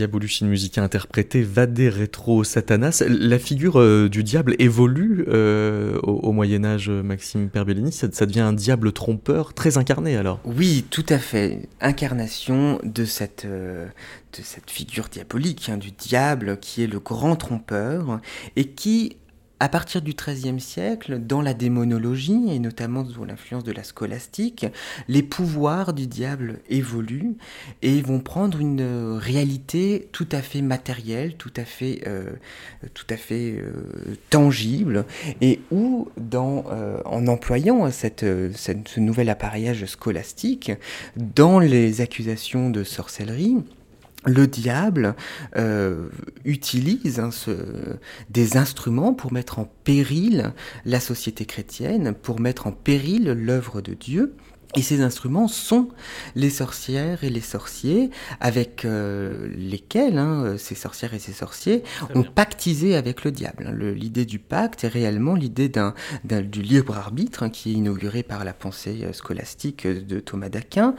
[0.00, 3.04] Diabolution Musica interprétée Vade Retro Satanas.
[3.06, 7.92] La figure euh, du diable évolue euh, au, Moyen Âge, Maxime Perbellini.
[7.92, 10.40] Ça, devient un diable trompeur très incarné alors.
[10.46, 11.68] Oui, tout à fait.
[11.82, 13.88] Incarnation de cette, euh,
[14.38, 18.20] de cette figure diabolique, hein, du diable qui est le grand trompeur
[18.56, 19.18] et qui
[19.60, 24.66] à partir du XIIIe siècle, dans la démonologie, et notamment sous l'influence de la scolastique,
[25.06, 27.36] les pouvoirs du diable évoluent
[27.82, 32.32] et vont prendre une réalité tout à fait matérielle, tout à fait, euh,
[33.20, 35.04] euh, tangible,
[35.42, 40.72] et où, euh, en employant ce nouvel appareillage scolastique,
[41.16, 43.58] dans les accusations de sorcellerie,
[44.26, 45.14] le diable
[45.56, 46.08] euh,
[46.44, 47.30] utilise hein,
[48.28, 50.52] des instruments pour mettre en péril
[50.84, 54.34] la société chrétienne, pour mettre en péril l'œuvre de Dieu.
[54.76, 55.88] Et ces instruments sont
[56.36, 61.82] les sorcières et les sorciers avec euh, lesquels hein, ces sorcières et ces sorciers
[62.14, 63.74] ont pactisé avec le diable.
[63.96, 65.72] L'idée du pacte est réellement l'idée
[66.24, 70.94] du libre arbitre hein, qui est inauguré par la pensée euh, scolastique de Thomas d'Aquin,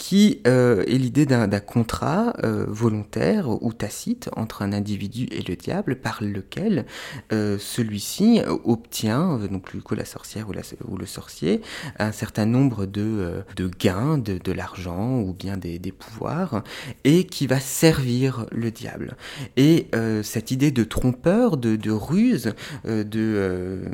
[0.00, 5.56] qui euh, est l'idée d'un contrat euh, volontaire ou tacite entre un individu et le
[5.56, 6.86] diable par lequel
[7.34, 11.60] euh, celui-ci obtient, donc que la sorcière ou, le sorcier,
[11.98, 13.44] un certain nombre de,
[13.78, 16.64] gains, de, l'argent ou bien des, pouvoirs,
[17.04, 19.18] et qui va servir le diable.
[19.58, 19.88] Et
[20.22, 23.84] cette idée de trompeur, de ruse, de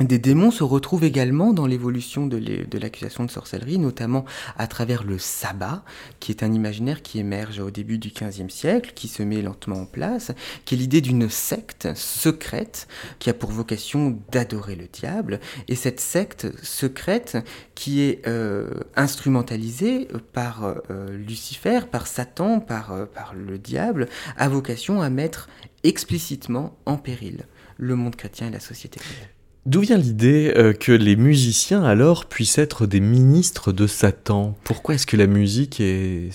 [0.00, 4.24] des démons se retrouvent également dans l'évolution de l'accusation de sorcellerie, notamment
[4.58, 5.84] à travers le sabbat,
[6.20, 9.80] qui est un imaginaire qui émerge au début du XVe siècle, qui se met lentement
[9.80, 10.32] en place,
[10.64, 12.88] qui est l'idée d'une secte secrète
[13.18, 17.38] qui a pour vocation d'adorer le diable, et cette secte secrète
[17.74, 24.48] qui est euh, instrumentalisée par euh, Lucifer, par Satan, par, euh, par le diable, a
[24.48, 25.48] vocation à mettre
[25.84, 27.46] explicitement en péril
[27.78, 29.35] le monde chrétien et la société chrétienne.
[29.66, 34.54] D'où vient l'idée euh, que les musiciens alors puissent être des ministres de Satan?
[34.62, 36.30] Pourquoi est-ce que la musique est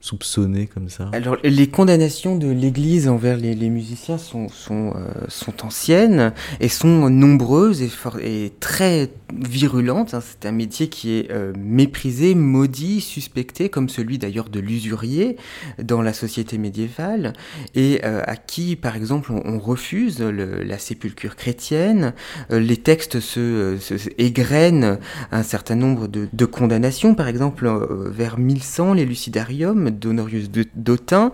[0.00, 1.08] soupçonné comme ça?
[1.12, 7.08] Alors, les condamnations de l'Église envers les, musiciens sont, sont, euh, sont, anciennes et sont
[7.08, 9.08] nombreuses et, et très
[9.38, 10.14] virulentes.
[10.14, 10.20] Hein.
[10.20, 15.36] C'est un métier qui est euh, méprisé, maudit, suspecté, comme celui d'ailleurs de l'usurier
[15.82, 17.32] dans la société médiévale,
[17.74, 22.14] et euh, à qui, par exemple, on, refuse la sépulture chrétienne.
[22.50, 23.76] les textes se,
[24.18, 24.98] égrènent
[25.30, 27.14] un certain nombre de, condamnations.
[27.14, 27.70] Par exemple,
[28.10, 31.32] vers 1100, les lucidariums d'Honorius d'Autun,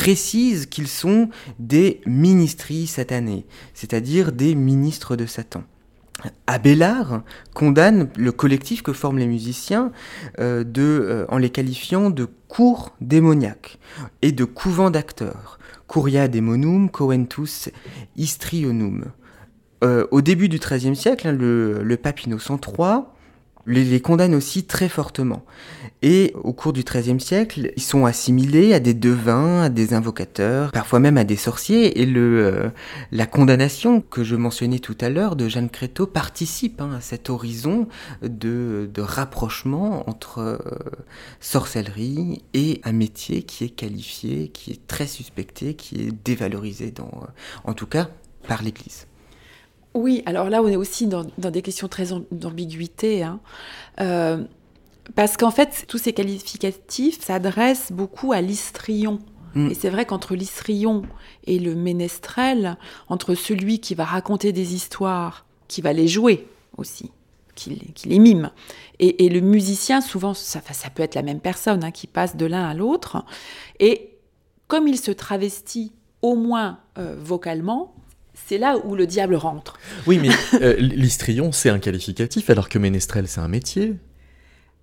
[0.00, 1.28] précise qu'ils sont
[1.58, 5.62] des ministries satanés, c'est-à-dire des ministres de Satan.
[6.46, 7.22] Abélard
[7.54, 9.92] condamne le collectif que forment les musiciens
[10.38, 13.78] euh, euh, en les qualifiant de cours démoniaques
[14.22, 15.58] et de couvents d'acteurs.
[15.88, 17.70] Curia demonum coentus
[18.16, 19.06] histrionum.
[19.82, 22.58] Euh, au début du XIIIe siècle, hein, le, le pape Innocent
[23.66, 25.44] les, condamne aussi très fortement.
[26.02, 30.72] Et au cours du XIIIe siècle, ils sont assimilés à des devins, à des invocateurs,
[30.72, 32.00] parfois même à des sorciers.
[32.00, 32.68] Et le, euh,
[33.12, 37.28] la condamnation que je mentionnais tout à l'heure de Jeanne Créteau participe hein, à cet
[37.28, 37.86] horizon
[38.22, 40.58] de, de rapprochement entre euh,
[41.40, 47.10] sorcellerie et un métier qui est qualifié, qui est très suspecté, qui est dévalorisé, dans,
[47.22, 47.26] euh,
[47.64, 48.08] en tout cas
[48.48, 49.06] par l'Église.
[49.94, 53.22] Oui, alors là, on est aussi dans, des questions très d'ambiguïté.
[53.22, 53.40] Hein.
[54.00, 54.44] Euh,
[55.14, 59.18] parce qu'en fait, tous ces qualificatifs s'adressent beaucoup à l'istrion.
[59.54, 59.70] Mm.
[59.70, 61.02] Et c'est vrai qu'entre l'istrion
[61.44, 62.76] et le ménestrel,
[63.08, 67.10] entre celui qui va raconter des histoires, qui va les jouer aussi,
[67.56, 68.50] qui, les mime,
[69.00, 72.46] et, le musicien, souvent, ça, ça, peut être la même personne hein, qui passe de
[72.46, 73.24] l'un à l'autre.
[73.80, 74.18] Et
[74.68, 77.94] comme il se travestit au moins euh, vocalement,
[78.46, 79.78] c'est là où le diable rentre.
[80.06, 80.30] Oui, mais
[80.60, 83.94] euh, l'histrion, c'est un qualificatif, alors que ménestrel, c'est un métier.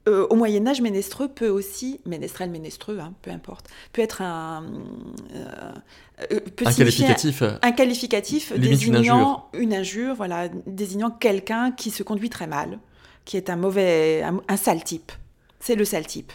[0.08, 4.64] Euh, au Moyen Âge, ménestreux peut aussi, ménestrel, ménestreux, hein, peu importe, peut être un,
[6.66, 10.16] un qualificatif, un, qualificatif désignant une injure.
[10.16, 12.80] voilà, désignant quelqu'un qui se conduit très mal,
[13.26, 15.12] qui est un mauvais, un sale type.
[15.60, 16.32] C'est le sale type.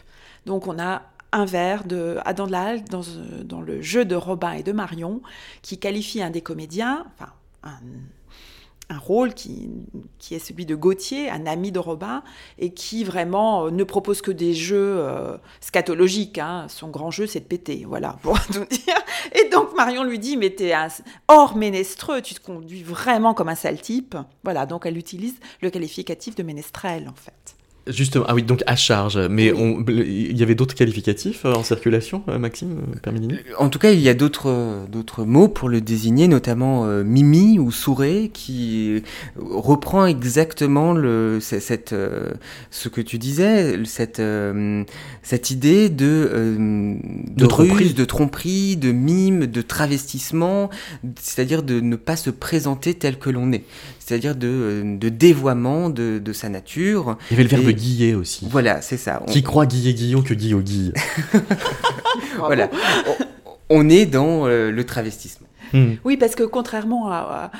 [0.47, 1.03] Donc on a
[1.33, 5.22] un vers de Adam de la Halle dans, le jeu de Robin et de Marion,
[5.62, 7.33] qui qualifie un des comédiens, enfin
[7.64, 9.70] un, rôle qui,
[10.18, 12.22] qui, est celui de Gauthier, un ami de Robin,
[12.59, 16.37] et qui vraiment euh, ne propose que des jeux euh, scatologiques.
[16.37, 16.66] Hein.
[16.68, 18.99] Son grand jeu, c'est de péter, voilà, pour tout dire.
[19.35, 20.89] Et donc Marion lui dit, mais t'es un
[21.28, 24.14] hors ménestreux, tu te conduis vraiment comme un sale type.
[24.45, 27.57] Voilà, donc elle utilise le qualificatif de ménestrel, en fait.
[27.89, 29.18] Justement, ah oui, donc à charge.
[29.28, 29.53] Mais
[29.89, 33.99] il y avait d'autres qualificatifs euh, en circulation, euh, Maxime euh, En tout cas, il
[33.99, 39.03] y a d'autres d'autres mots pour le désigner, notamment Mimi ou Souré, qui
[39.37, 41.95] reprend exactement le, cette,
[42.70, 44.22] ce que tu disais, cette,
[45.22, 50.70] cette idée de, de, de ruse, de tromperie, de mime, de travestissement,
[51.20, 53.64] c'est-à-dire de ne pas se présenter tel que l'on est
[54.05, 57.16] c'est-à-dire de, de, dévoiement de, de, sa nature.
[57.30, 58.47] Il y avait le verbe guiller aussi.
[58.51, 59.23] Voilà, c'est ça.
[59.29, 60.93] Qui croit guiller Guillon que Guillot guille.
[62.39, 62.68] voilà.
[63.68, 65.47] On, est dans euh, le travestissement.
[65.73, 65.95] Hmm.
[66.05, 67.51] Oui, parce que contrairement à,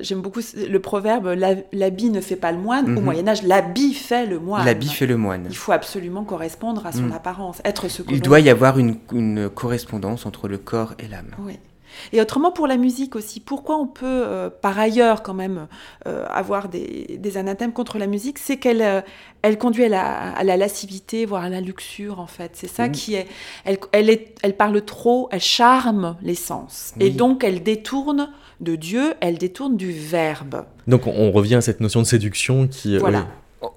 [0.00, 1.36] j'aime beaucoup le proverbe
[1.72, 2.86] l'habit ne fait pas le moine.
[2.86, 3.04] Au mhm.
[3.04, 4.64] Moyen Âge, l'habit fait le moine.
[4.64, 5.46] L'habit fait le moine.
[5.50, 7.12] Il faut absolument correspondre à son hmm.
[7.12, 11.08] apparence, être ce que Il doit y avoir une, une, correspondance entre le corps et
[11.08, 11.30] l'âme.
[11.40, 11.58] Oui.
[12.12, 15.66] Et autrement pour la musique aussi, pourquoi on peut euh, par ailleurs quand même
[16.06, 19.00] euh, avoir des, des, anathèmes contre la musique, c'est qu'elle euh,
[19.42, 22.52] elle conduit à la, à la, lascivité, voire à la luxure en fait.
[22.54, 23.26] C'est ça qui est
[23.64, 26.94] elle, elle est, elle parle trop, elle charme les sens.
[27.00, 28.30] Et donc elle détourne
[28.60, 30.64] de Dieu, elle détourne du verbe.
[30.86, 32.96] Donc on revient à cette notion de séduction qui...
[32.98, 33.26] Voilà.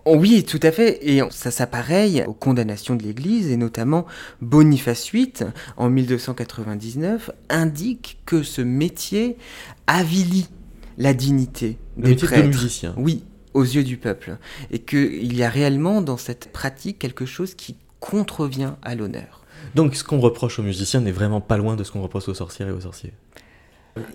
[0.05, 0.99] Oui, tout à fait.
[1.01, 4.05] Et ça s'appareille aux condamnations de l'Église, et notamment
[4.41, 5.31] Boniface VIII,
[5.77, 9.37] en 1299, indique que ce métier
[9.87, 10.47] avilit
[10.97, 12.43] la dignité des prêtres.
[12.43, 12.93] De musicien.
[12.97, 13.23] Oui,
[13.53, 14.37] aux yeux du peuple.
[14.71, 19.43] Et qu'il y a réellement dans cette pratique quelque chose qui contrevient à l'honneur.
[19.75, 22.33] Donc ce qu'on reproche aux musiciens n'est vraiment pas loin de ce qu'on reproche aux
[22.33, 23.13] sorcières et aux sorciers.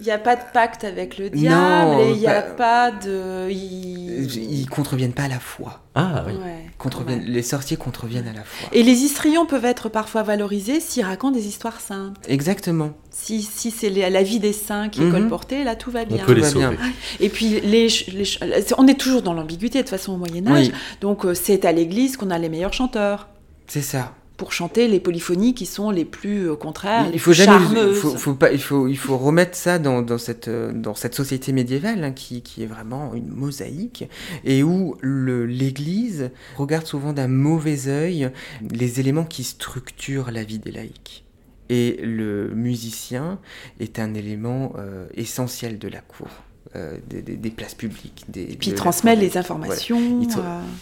[0.01, 3.49] Il n'y a pas de pacte avec le diable et il n'y a pas de.
[3.51, 4.61] Ils...
[4.61, 5.80] ils contreviennent pas à la foi.
[5.95, 6.35] Ah oui.
[6.78, 7.22] contreviennent...
[7.24, 8.68] Les sorciers contreviennent à la foi.
[8.72, 12.16] Et les histrions peuvent être parfois valorisés s'ils racontent des histoires saintes.
[12.28, 12.91] Exactement.
[13.11, 15.12] Si, si c'est la vie des saints qui est mhm.
[15.12, 16.22] colportée, là tout va bien.
[16.22, 16.76] On peut les sauver.
[16.76, 16.93] Bien.
[17.20, 17.89] Et puis, les,
[18.76, 20.72] on est toujours dans l'ambiguïté de toute façon au Moyen-Âge.
[21.01, 23.28] Donc, euh, c'est à l'église qu'on a les meilleurs chanteurs.
[23.66, 27.99] C'est ça pour chanter les polyphonies qui sont les plus euh, contraires, il faut charmeuses.
[27.99, 31.14] faut, faut pas, il, faut, il faut remettre ça dans, dans cette, euh, dans cette
[31.14, 34.09] société médiévale hein, qui, qui, est vraiment une mosaïque
[34.45, 38.30] et où l'Église regarde souvent d'un mauvais œil
[38.70, 41.24] les éléments qui structurent la vie des laïcs.
[41.70, 43.39] Et le musicien
[43.80, 46.28] est un élément euh, essentiel de la cour.
[47.09, 48.24] des, des, places publiques.
[48.28, 50.20] Des, et puis il transmet les informations.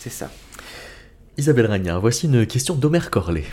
[0.01, 0.31] C'est ça.
[1.39, 3.45] Isabelle Ragnard, voici une question d'Omer Corlet.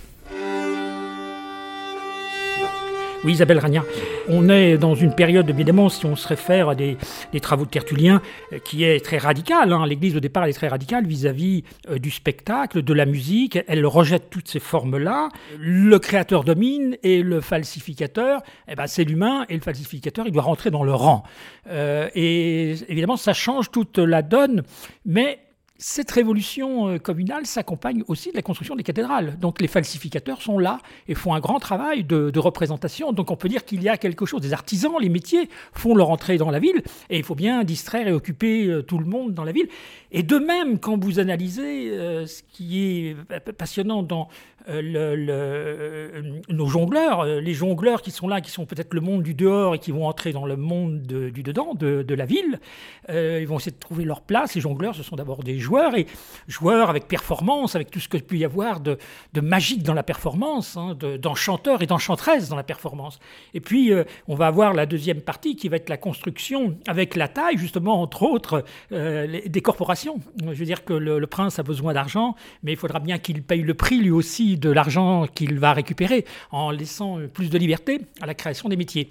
[3.24, 3.86] Oui, Isabelle Ragnard.
[4.28, 6.98] On est dans une période, évidemment, si on se réfère à des,
[7.42, 8.22] travaux de Tertullien,
[8.54, 9.74] euh, qui est très radicale.
[9.74, 9.86] Hein.
[9.86, 13.60] L'Église, au départ, elle est très radicale vis-à-vis euh, du spectacle, de la musique.
[13.68, 15.30] Elle rejette toutes ces formes-là.
[15.58, 20.44] Le créateur domine et le falsificateur, eh ben, c'est l'humain et le falsificateur, il doit
[20.44, 21.24] rentrer dans le rang.
[21.70, 24.64] Euh, et évidemment, ça change toute la donne,
[25.06, 25.40] mais
[25.82, 29.40] cette révolution euh, communale s'accompagne aussi de la construction des cathédrales.
[29.40, 33.14] Donc les falsificateurs sont là et font un grand travail de, représentation.
[33.14, 34.42] Donc on peut dire qu'il y a quelque chose.
[34.42, 38.08] Des artisans, les métiers font leur entrée dans la ville et il faut bien distraire
[38.10, 39.70] et occuper euh, tout le monde dans la ville.
[40.12, 43.16] Et de même, quand vous analysez euh, ce qui est
[43.54, 44.28] passionnant dans
[46.50, 49.80] nos jongleurs, les jongleurs qui sont là, qui sont peut-être le monde du dehors et
[49.80, 52.60] qui vont entrer dans le monde du dedans, de, la ville,
[53.10, 54.54] ils vont essayer de trouver leur place.
[54.54, 56.08] Les jongleurs, ce sont d'abord des joueurs, et
[56.48, 58.98] joueurs avec performance, avec tout ce que peut y avoir de,
[59.42, 63.20] magique dans la performance, hein, d'enchanteurs et d'enchantresses dans la performance.
[63.54, 63.92] Et puis,
[64.28, 68.02] on va avoir la deuxième partie qui va être la construction avec la taille, justement,
[68.02, 70.20] entre autres, des corporations.
[70.42, 73.62] Je veux dire que le prince a besoin d'argent, mais il faudra bien qu'il paye
[73.62, 78.26] le prix lui aussi de l'argent qu'il va récupérer en laissant plus de liberté à
[78.26, 79.10] la création des métiers.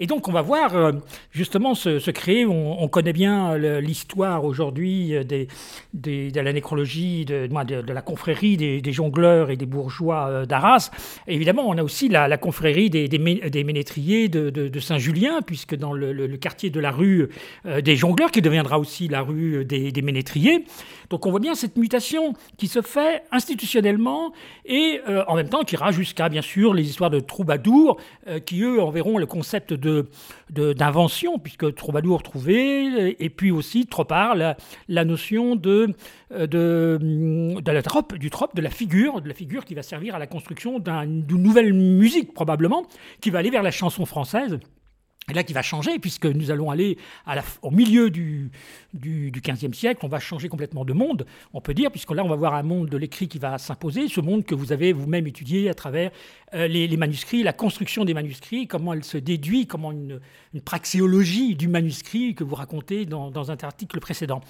[0.00, 0.92] Et donc on va voir euh,
[1.30, 5.48] justement se, créer, on, connaît bien l'histoire aujourd'hui des,
[5.92, 7.48] de la nécrologie, de,
[7.92, 10.90] la confrérie des, jongleurs et des bourgeois d'Arras.
[11.26, 16.70] Évidemment, on a aussi la, confrérie des, des, ménétriers de, Saint-Julien, puisque dans le, quartier
[16.70, 17.28] de la rue
[17.64, 20.64] des jongleurs, qui deviendra aussi la rue des, ménétriers,
[21.10, 24.32] donc on voit bien cette mutation qui se fait institutionnellement
[24.64, 27.98] et en même temps qui ira jusqu'à, bien sûr, les histoires de troubadours,
[28.46, 29.87] qui eux enverront le concept de,
[30.50, 34.56] d'invention, puisque troubadour trouvé, et puis aussi, trop part, la,
[34.88, 35.94] la notion de,
[36.30, 37.82] de, de, la
[38.18, 41.42] du trope, de la figure, de la figure qui va servir à la construction d'une
[41.42, 42.86] nouvelle musique, probablement,
[43.20, 44.58] qui va aller vers la chanson française
[45.28, 46.96] et là qui va changer, puisque nous allons aller
[47.62, 48.50] au milieu du,
[48.94, 52.24] du, du, 15e siècle, on va changer complètement de monde, on peut dire, puisque là
[52.24, 54.92] on va voir un monde de l'écrit qui va s'imposer, ce monde que vous avez
[54.92, 56.10] vous-même étudié à travers
[56.54, 60.20] euh, les, manuscrits, la construction des manuscrits, comment elle se déduit, comment une,
[60.64, 64.40] praxéologie du manuscrit que vous racontez dans un article précédent.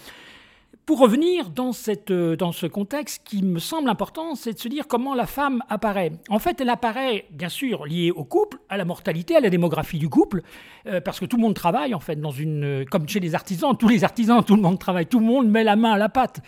[0.88, 4.68] Pour revenir dans, cette, euh, dans ce contexte qui me semble important, c'est de se
[4.68, 6.12] dire comment la femme apparaît.
[6.30, 9.98] En fait, elle apparaît, bien sûr, liée au couple, à la mortalité, à la démographie
[9.98, 10.40] du couple,
[10.86, 13.88] euh, parce que tout le monde travaille, en fait, euh, comme chez les artisans, tous
[13.88, 16.40] les artisans, tout le monde travaille, tout le monde met la main à la pâte.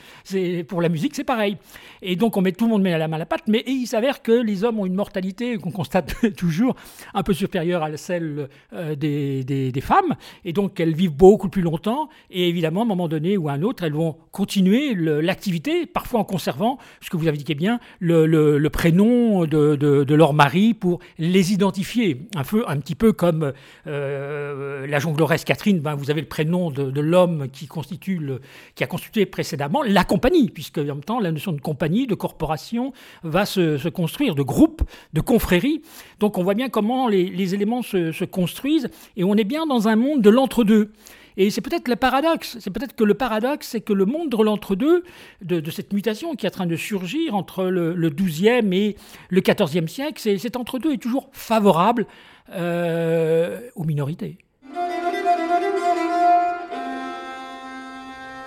[0.69, 1.59] Pour la musique, c'est pareil.
[2.01, 3.85] Et donc, on met tout le monde met la main à la pâte, mais il
[3.85, 6.77] s'avère que les hommes ont une mortalité qu'on constate toujours
[7.13, 10.17] un peu supérieure à celle des, des, des femmes,
[10.47, 13.53] et donc elles vivent beaucoup plus longtemps, et évidemment, à un moment donné ou à
[13.53, 18.69] un autre, elles vont continuer l'activité, parfois en conservant, ce que vous indiquez bien, le,
[18.69, 22.29] prénom de, de, leur mari pour les identifier.
[22.37, 23.53] Un, peu, un petit peu comme
[23.87, 29.27] euh, la jongloresse Catherine, ben, vous avez le prénom de, l'homme qui, qui a constitué
[29.27, 33.89] précédemment la compagnie, puisque en même temps la notion de compagnie, de corporation va se,
[33.89, 35.83] construire, de groupe, de confrérie.
[36.21, 39.97] Donc on voit bien comment les, éléments se construisent et on est bien dans un
[39.97, 40.93] monde de l'entre-deux.
[41.37, 42.57] Et c'est peut-être le paradoxe.
[42.61, 45.05] C'est peut-être que le paradoxe, c'est que le monde de l'entre-deux,
[45.43, 48.97] de, cette mutation qui est en train de surgir entre le, XIIe et
[49.29, 52.07] le XIVe siècle, c'est, cet entre-deux est toujours favorable
[52.53, 54.39] euh, aux minorités.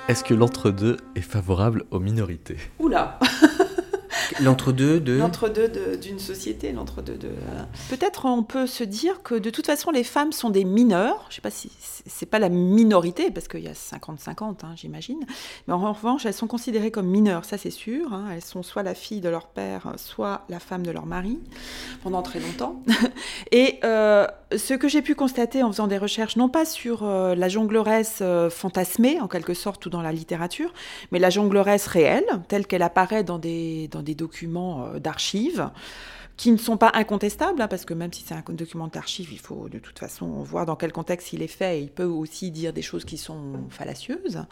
[0.09, 2.57] Est-ce que l'entre-deux est favorable aux minorités?
[2.79, 3.19] Oula
[4.41, 7.29] L'entre-deux de L'entre-deux d'une société, l'entre-deux de...
[7.89, 11.33] Peut-être on peut se dire que de toute façon les femmes sont des mineurs, je
[11.33, 11.71] ne sais pas si
[12.05, 15.25] c'est pas la minorité, parce qu'il y a 50-50 hein, j'imagine,
[15.67, 18.25] mais en revanche elles sont considérées comme mineures, ça c'est sûr, hein.
[18.33, 21.39] elles sont soit la fille de leur père, soit la femme de leur mari,
[22.03, 22.81] pendant très longtemps.
[23.51, 27.35] Et euh, ce que j'ai pu constater en faisant des recherches, non pas sur euh,
[27.35, 30.73] la jongleresse euh, fantasmée, en quelque sorte, ou dans la littérature,
[31.11, 35.69] mais la jongleresse réelle, telle qu'elle apparaît dans des, dans des documents euh, d'archives
[36.35, 39.39] qui ne sont pas incontestables, hein, parce que même si c'est un document d'archives, il
[39.39, 42.49] faut de toute façon voir dans quel contexte il est fait, et il peut aussi
[42.49, 44.43] dire des choses qui sont fallacieuses.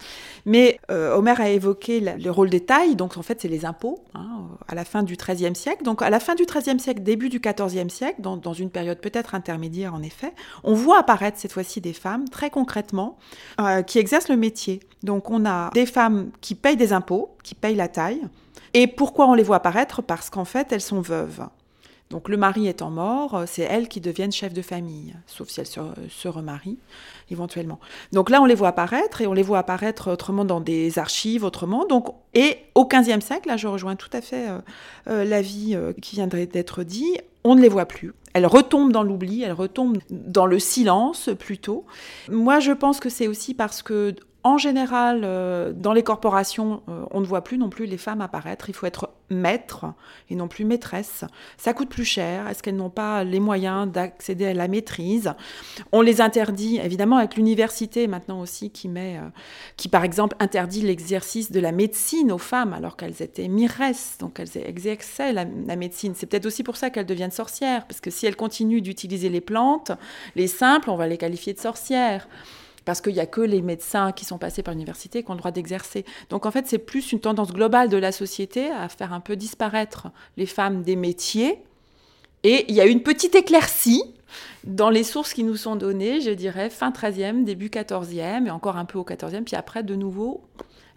[0.45, 4.03] Mais euh, Homer a évoqué le rôle des tailles, donc en fait c'est les impôts,
[4.13, 5.83] hein, à la fin du XIIIe siècle.
[5.83, 9.33] Donc à la fin du XIIIe siècle, début du XIVe siècle, dans, une période peut-être
[9.33, 10.33] intermédiaire en effet,
[10.63, 13.17] on voit apparaître cette fois-ci des femmes, très concrètement,
[13.59, 14.81] euh, qui exercent le métier.
[15.03, 18.21] Donc on a des femmes qui payent des impôts, qui payent la taille,
[18.73, 21.45] et pourquoi on les voit apparaître Parce qu'en fait, elles sont veuves.
[22.11, 25.61] Donc le mari étant mort, euh, c'est elles qui deviennent chef de famille, sauf si
[25.61, 26.77] elles se, remarient
[27.31, 27.79] éventuellement.
[28.11, 31.45] Donc là, on les voit apparaître et on les voit apparaître autrement dans des archives,
[31.45, 31.85] autrement.
[31.85, 34.59] Donc, et au XVe siècle, là, je rejoins tout à fait euh,
[35.07, 38.13] euh, l'avis qui viendrait d'être dit, on ne les voit plus.
[38.33, 41.85] Elles retombent dans l'oubli, elles retombent dans le silence plutôt.
[42.29, 44.13] Moi, je pense que c'est aussi parce que
[44.43, 48.21] en général, euh, dans les corporations, euh, on ne voit plus non plus les femmes
[48.21, 48.69] apparaître.
[48.69, 49.85] Il faut être maître
[50.29, 51.25] et non plus maîtresse.
[51.57, 52.47] Ça coûte plus cher.
[52.47, 55.33] Est-ce qu'elles n'ont pas les moyens d'accéder à la maîtrise?
[55.91, 59.29] On les interdit, évidemment, avec l'université maintenant aussi qui met, euh,
[59.77, 64.39] qui par exemple interdit l'exercice de la médecine aux femmes alors qu'elles étaient miresses, donc
[64.39, 66.13] elles exerçaient la, la médecine.
[66.15, 69.41] C'est peut-être aussi pour ça qu'elles deviennent sorcières, parce que si elles continuent d'utiliser les
[69.41, 69.91] plantes,
[70.35, 72.27] les simples, on va les qualifier de sorcières
[72.85, 75.39] parce qu'il n'y a que les médecins qui sont passés par l'université qui ont le
[75.39, 76.05] droit d'exercer.
[76.29, 79.35] Donc en fait, c'est plus une tendance globale de la société à faire un peu
[79.35, 80.07] disparaître
[80.37, 81.59] les femmes des métiers.
[82.43, 84.03] Et il y a une petite éclaircie
[84.63, 88.77] dans les sources qui nous sont données, je dirais, fin 13e, début 14e, et encore
[88.77, 90.41] un peu au 14e, puis après, de nouveau,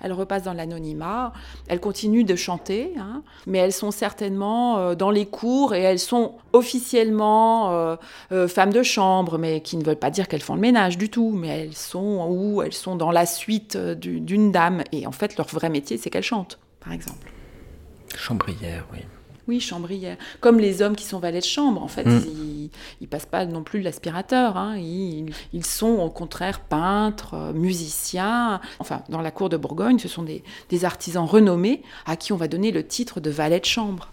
[0.01, 1.33] elles repassent dans l'anonymat,
[1.67, 5.99] elles continuent de chanter, hein, mais elles sont certainement euh, dans les cours et elles
[5.99, 7.97] sont officiellement euh,
[8.33, 11.09] euh, femmes de chambre, mais qui ne veulent pas dire qu'elles font le ménage du
[11.09, 15.37] tout, mais elles sont où elles sont dans la suite d'une dame, et en fait
[15.37, 17.31] leur vrai métier c'est qu'elles chantent, par exemple.
[18.17, 19.01] Chambrière, oui.
[19.47, 20.17] Oui, chambrière.
[20.41, 22.23] Comme les hommes qui sont valets de chambre, en fait, Mm.
[22.27, 22.71] ils,
[23.03, 24.57] ils passent pas non plus l'aspirateur.
[24.57, 24.77] hein.
[24.79, 28.61] Ils, ils sont au contraire peintres, euh, musiciens.
[28.79, 32.37] Enfin, dans la cour de Bourgogne, ce sont des, des artisans renommés à qui on
[32.37, 34.11] va donner le titre de valet de chambre.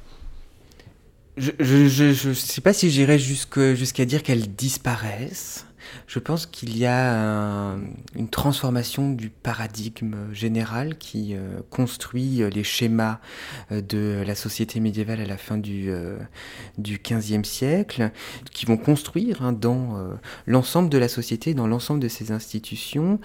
[1.38, 1.52] Je
[1.88, 5.66] je sais pas si j'irais jusqu'à dire qu'elles disparaissent.
[6.08, 7.14] Je pense qu'il y a
[7.74, 7.80] un-
[8.16, 13.20] une transformation du paradigme général qui euh, construit euh, les schémas
[13.72, 15.92] euh, de la société médiévale à la fin du,
[16.80, 18.12] XVe siècle,
[18.52, 19.98] qui vont construire hein, dans
[20.48, 23.20] l'ensemble de la société, dans l'ensemble de ses institutions,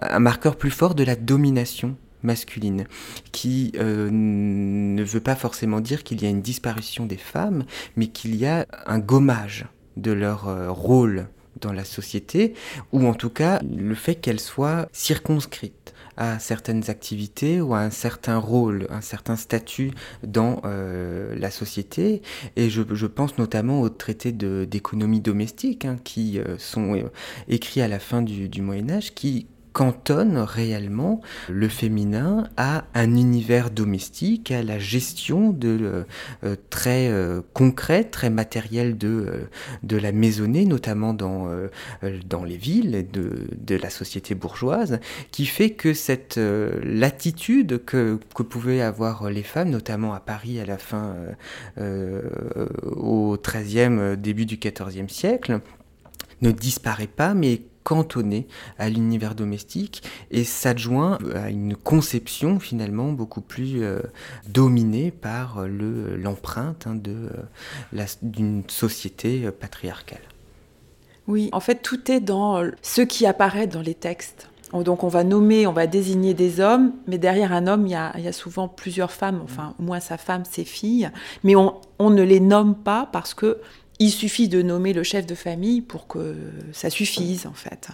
[0.00, 2.86] un marqueur plus fort de la domination masculine,
[3.32, 7.64] qui ne veut pas forcément dire qu'il y a une disparition des femmes,
[7.96, 11.26] mais qu'il y a un gommage de leur rôle
[11.62, 12.54] dans la société,
[12.92, 17.90] ou en tout cas le fait qu'elles soient circonscrites à certaines activités ou à un
[17.90, 19.92] certain rôle, un certain statut
[20.22, 22.22] dans euh, la société.
[22.56, 27.10] Et je, pense notamment aux traités d'économie domestique hein, qui euh, sont euh,
[27.48, 33.16] écrits à la fin du, du Moyen Âge, qui cantonne réellement le féminin à un
[33.16, 36.04] univers domestique, à la gestion de euh,
[36.44, 39.48] euh, très euh, concret, très matériel de, euh,
[39.82, 41.68] de la maisonnée, notamment dans, euh,
[42.04, 45.00] euh, dans les villes de, de la société bourgeoise,
[45.30, 50.66] qui fait que cette latitude que, que pouvaient avoir les femmes, notamment à Paris à
[50.66, 51.14] la fin,
[52.84, 55.60] au XIIIe, début du XIVe siècle,
[56.42, 58.46] ne disparaît pas, mais cantonné
[58.78, 64.00] à l'univers domestique et s'adjoint à une conception finalement beaucoup plus euh,
[64.48, 67.28] dominée par le l'empreinte hein, de euh,
[67.92, 70.20] la- d'une société euh, patriarcale.
[71.28, 74.48] Oui, en fait, tout est dans euh, ce qui apparaît dans les textes.
[74.72, 77.94] Donc on va nommer, on va désigner des hommes, mais derrière un homme, il y
[77.94, 81.10] a, il y a souvent plusieurs femmes, enfin au moins sa femme, ses filles,
[81.44, 83.58] mais on, on ne les nomme pas parce que
[84.02, 86.34] il suffit de nommer le chef de famille pour que
[86.72, 87.88] ça suffise en fait.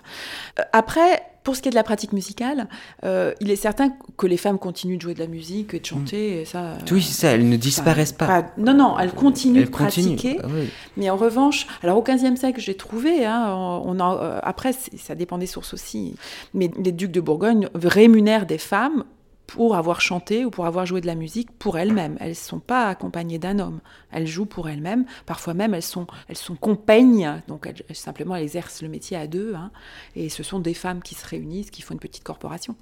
[0.59, 2.69] Euh, Après, pour ce qui est de la pratique musicale,
[3.05, 5.87] euh, il est certain que les femmes continuent de jouer de la musique et de
[5.87, 6.59] chanter, et ça.
[6.63, 8.27] euh, Oui, c'est ça, elles ne disparaissent pas.
[8.27, 10.17] pas- Non, non, elles continuent Elles de continuent.
[10.17, 10.39] pratiquer.
[10.43, 10.69] Ah oui.
[10.97, 13.47] Mais en revanche, alors au XVe siècle, j'ai trouvé, hein,
[13.85, 16.15] on euh, après, ça dépend des sources aussi,
[16.55, 19.05] mais les ducs de Bourgogne rémunèrent des femmes
[19.49, 22.19] pour avoir chanté ou pour avoir joué de la musique pour elles-mêmes.
[22.21, 23.81] Elles ne sont pas accompagnées d'un homme.
[24.13, 25.07] Elles jouent pour elles-mêmes.
[25.25, 27.43] Parfois même, elles sont, elles sont compaignes.
[27.49, 29.55] Donc, elles, simplement, elles exercent le métier à deux.
[29.55, 29.71] hein.
[30.15, 32.77] et ce sont des femmes qui se réunissent, qui font une petite corporation.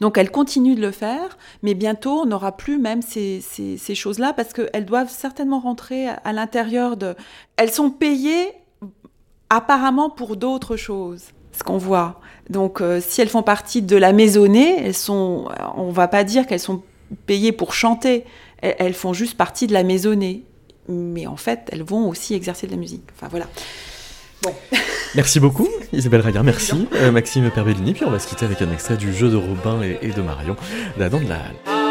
[0.00, 3.40] Donc elles continuent de le faire, mais bientôt on n'aura plus même ces,
[3.94, 7.16] choses-là parce qu'elles doivent certainement rentrer à l'intérieur de...
[7.56, 8.52] Elles sont payées
[9.50, 12.20] apparemment pour d'autres choses, ce qu'on voit.
[12.50, 15.48] Donc euh, si elles font partie de la maisonnée, elles sont...
[15.76, 16.82] On va pas dire qu'elles sont
[17.26, 18.24] payées pour chanter,
[18.58, 20.44] elles, elles font juste partie de la maisonnée.
[20.88, 23.04] Mais en fait, elles vont aussi exercer de la musique.
[23.14, 23.46] Enfin voilà.
[25.14, 27.92] Merci beaucoup, Isabelle Rayer, merci, euh, Maxime Perbellini.
[27.92, 30.22] Puis on va se quitter avec un extrait du jeu de Robin et, et de
[30.22, 30.56] Marion,
[30.98, 31.81] Dent de la Halle.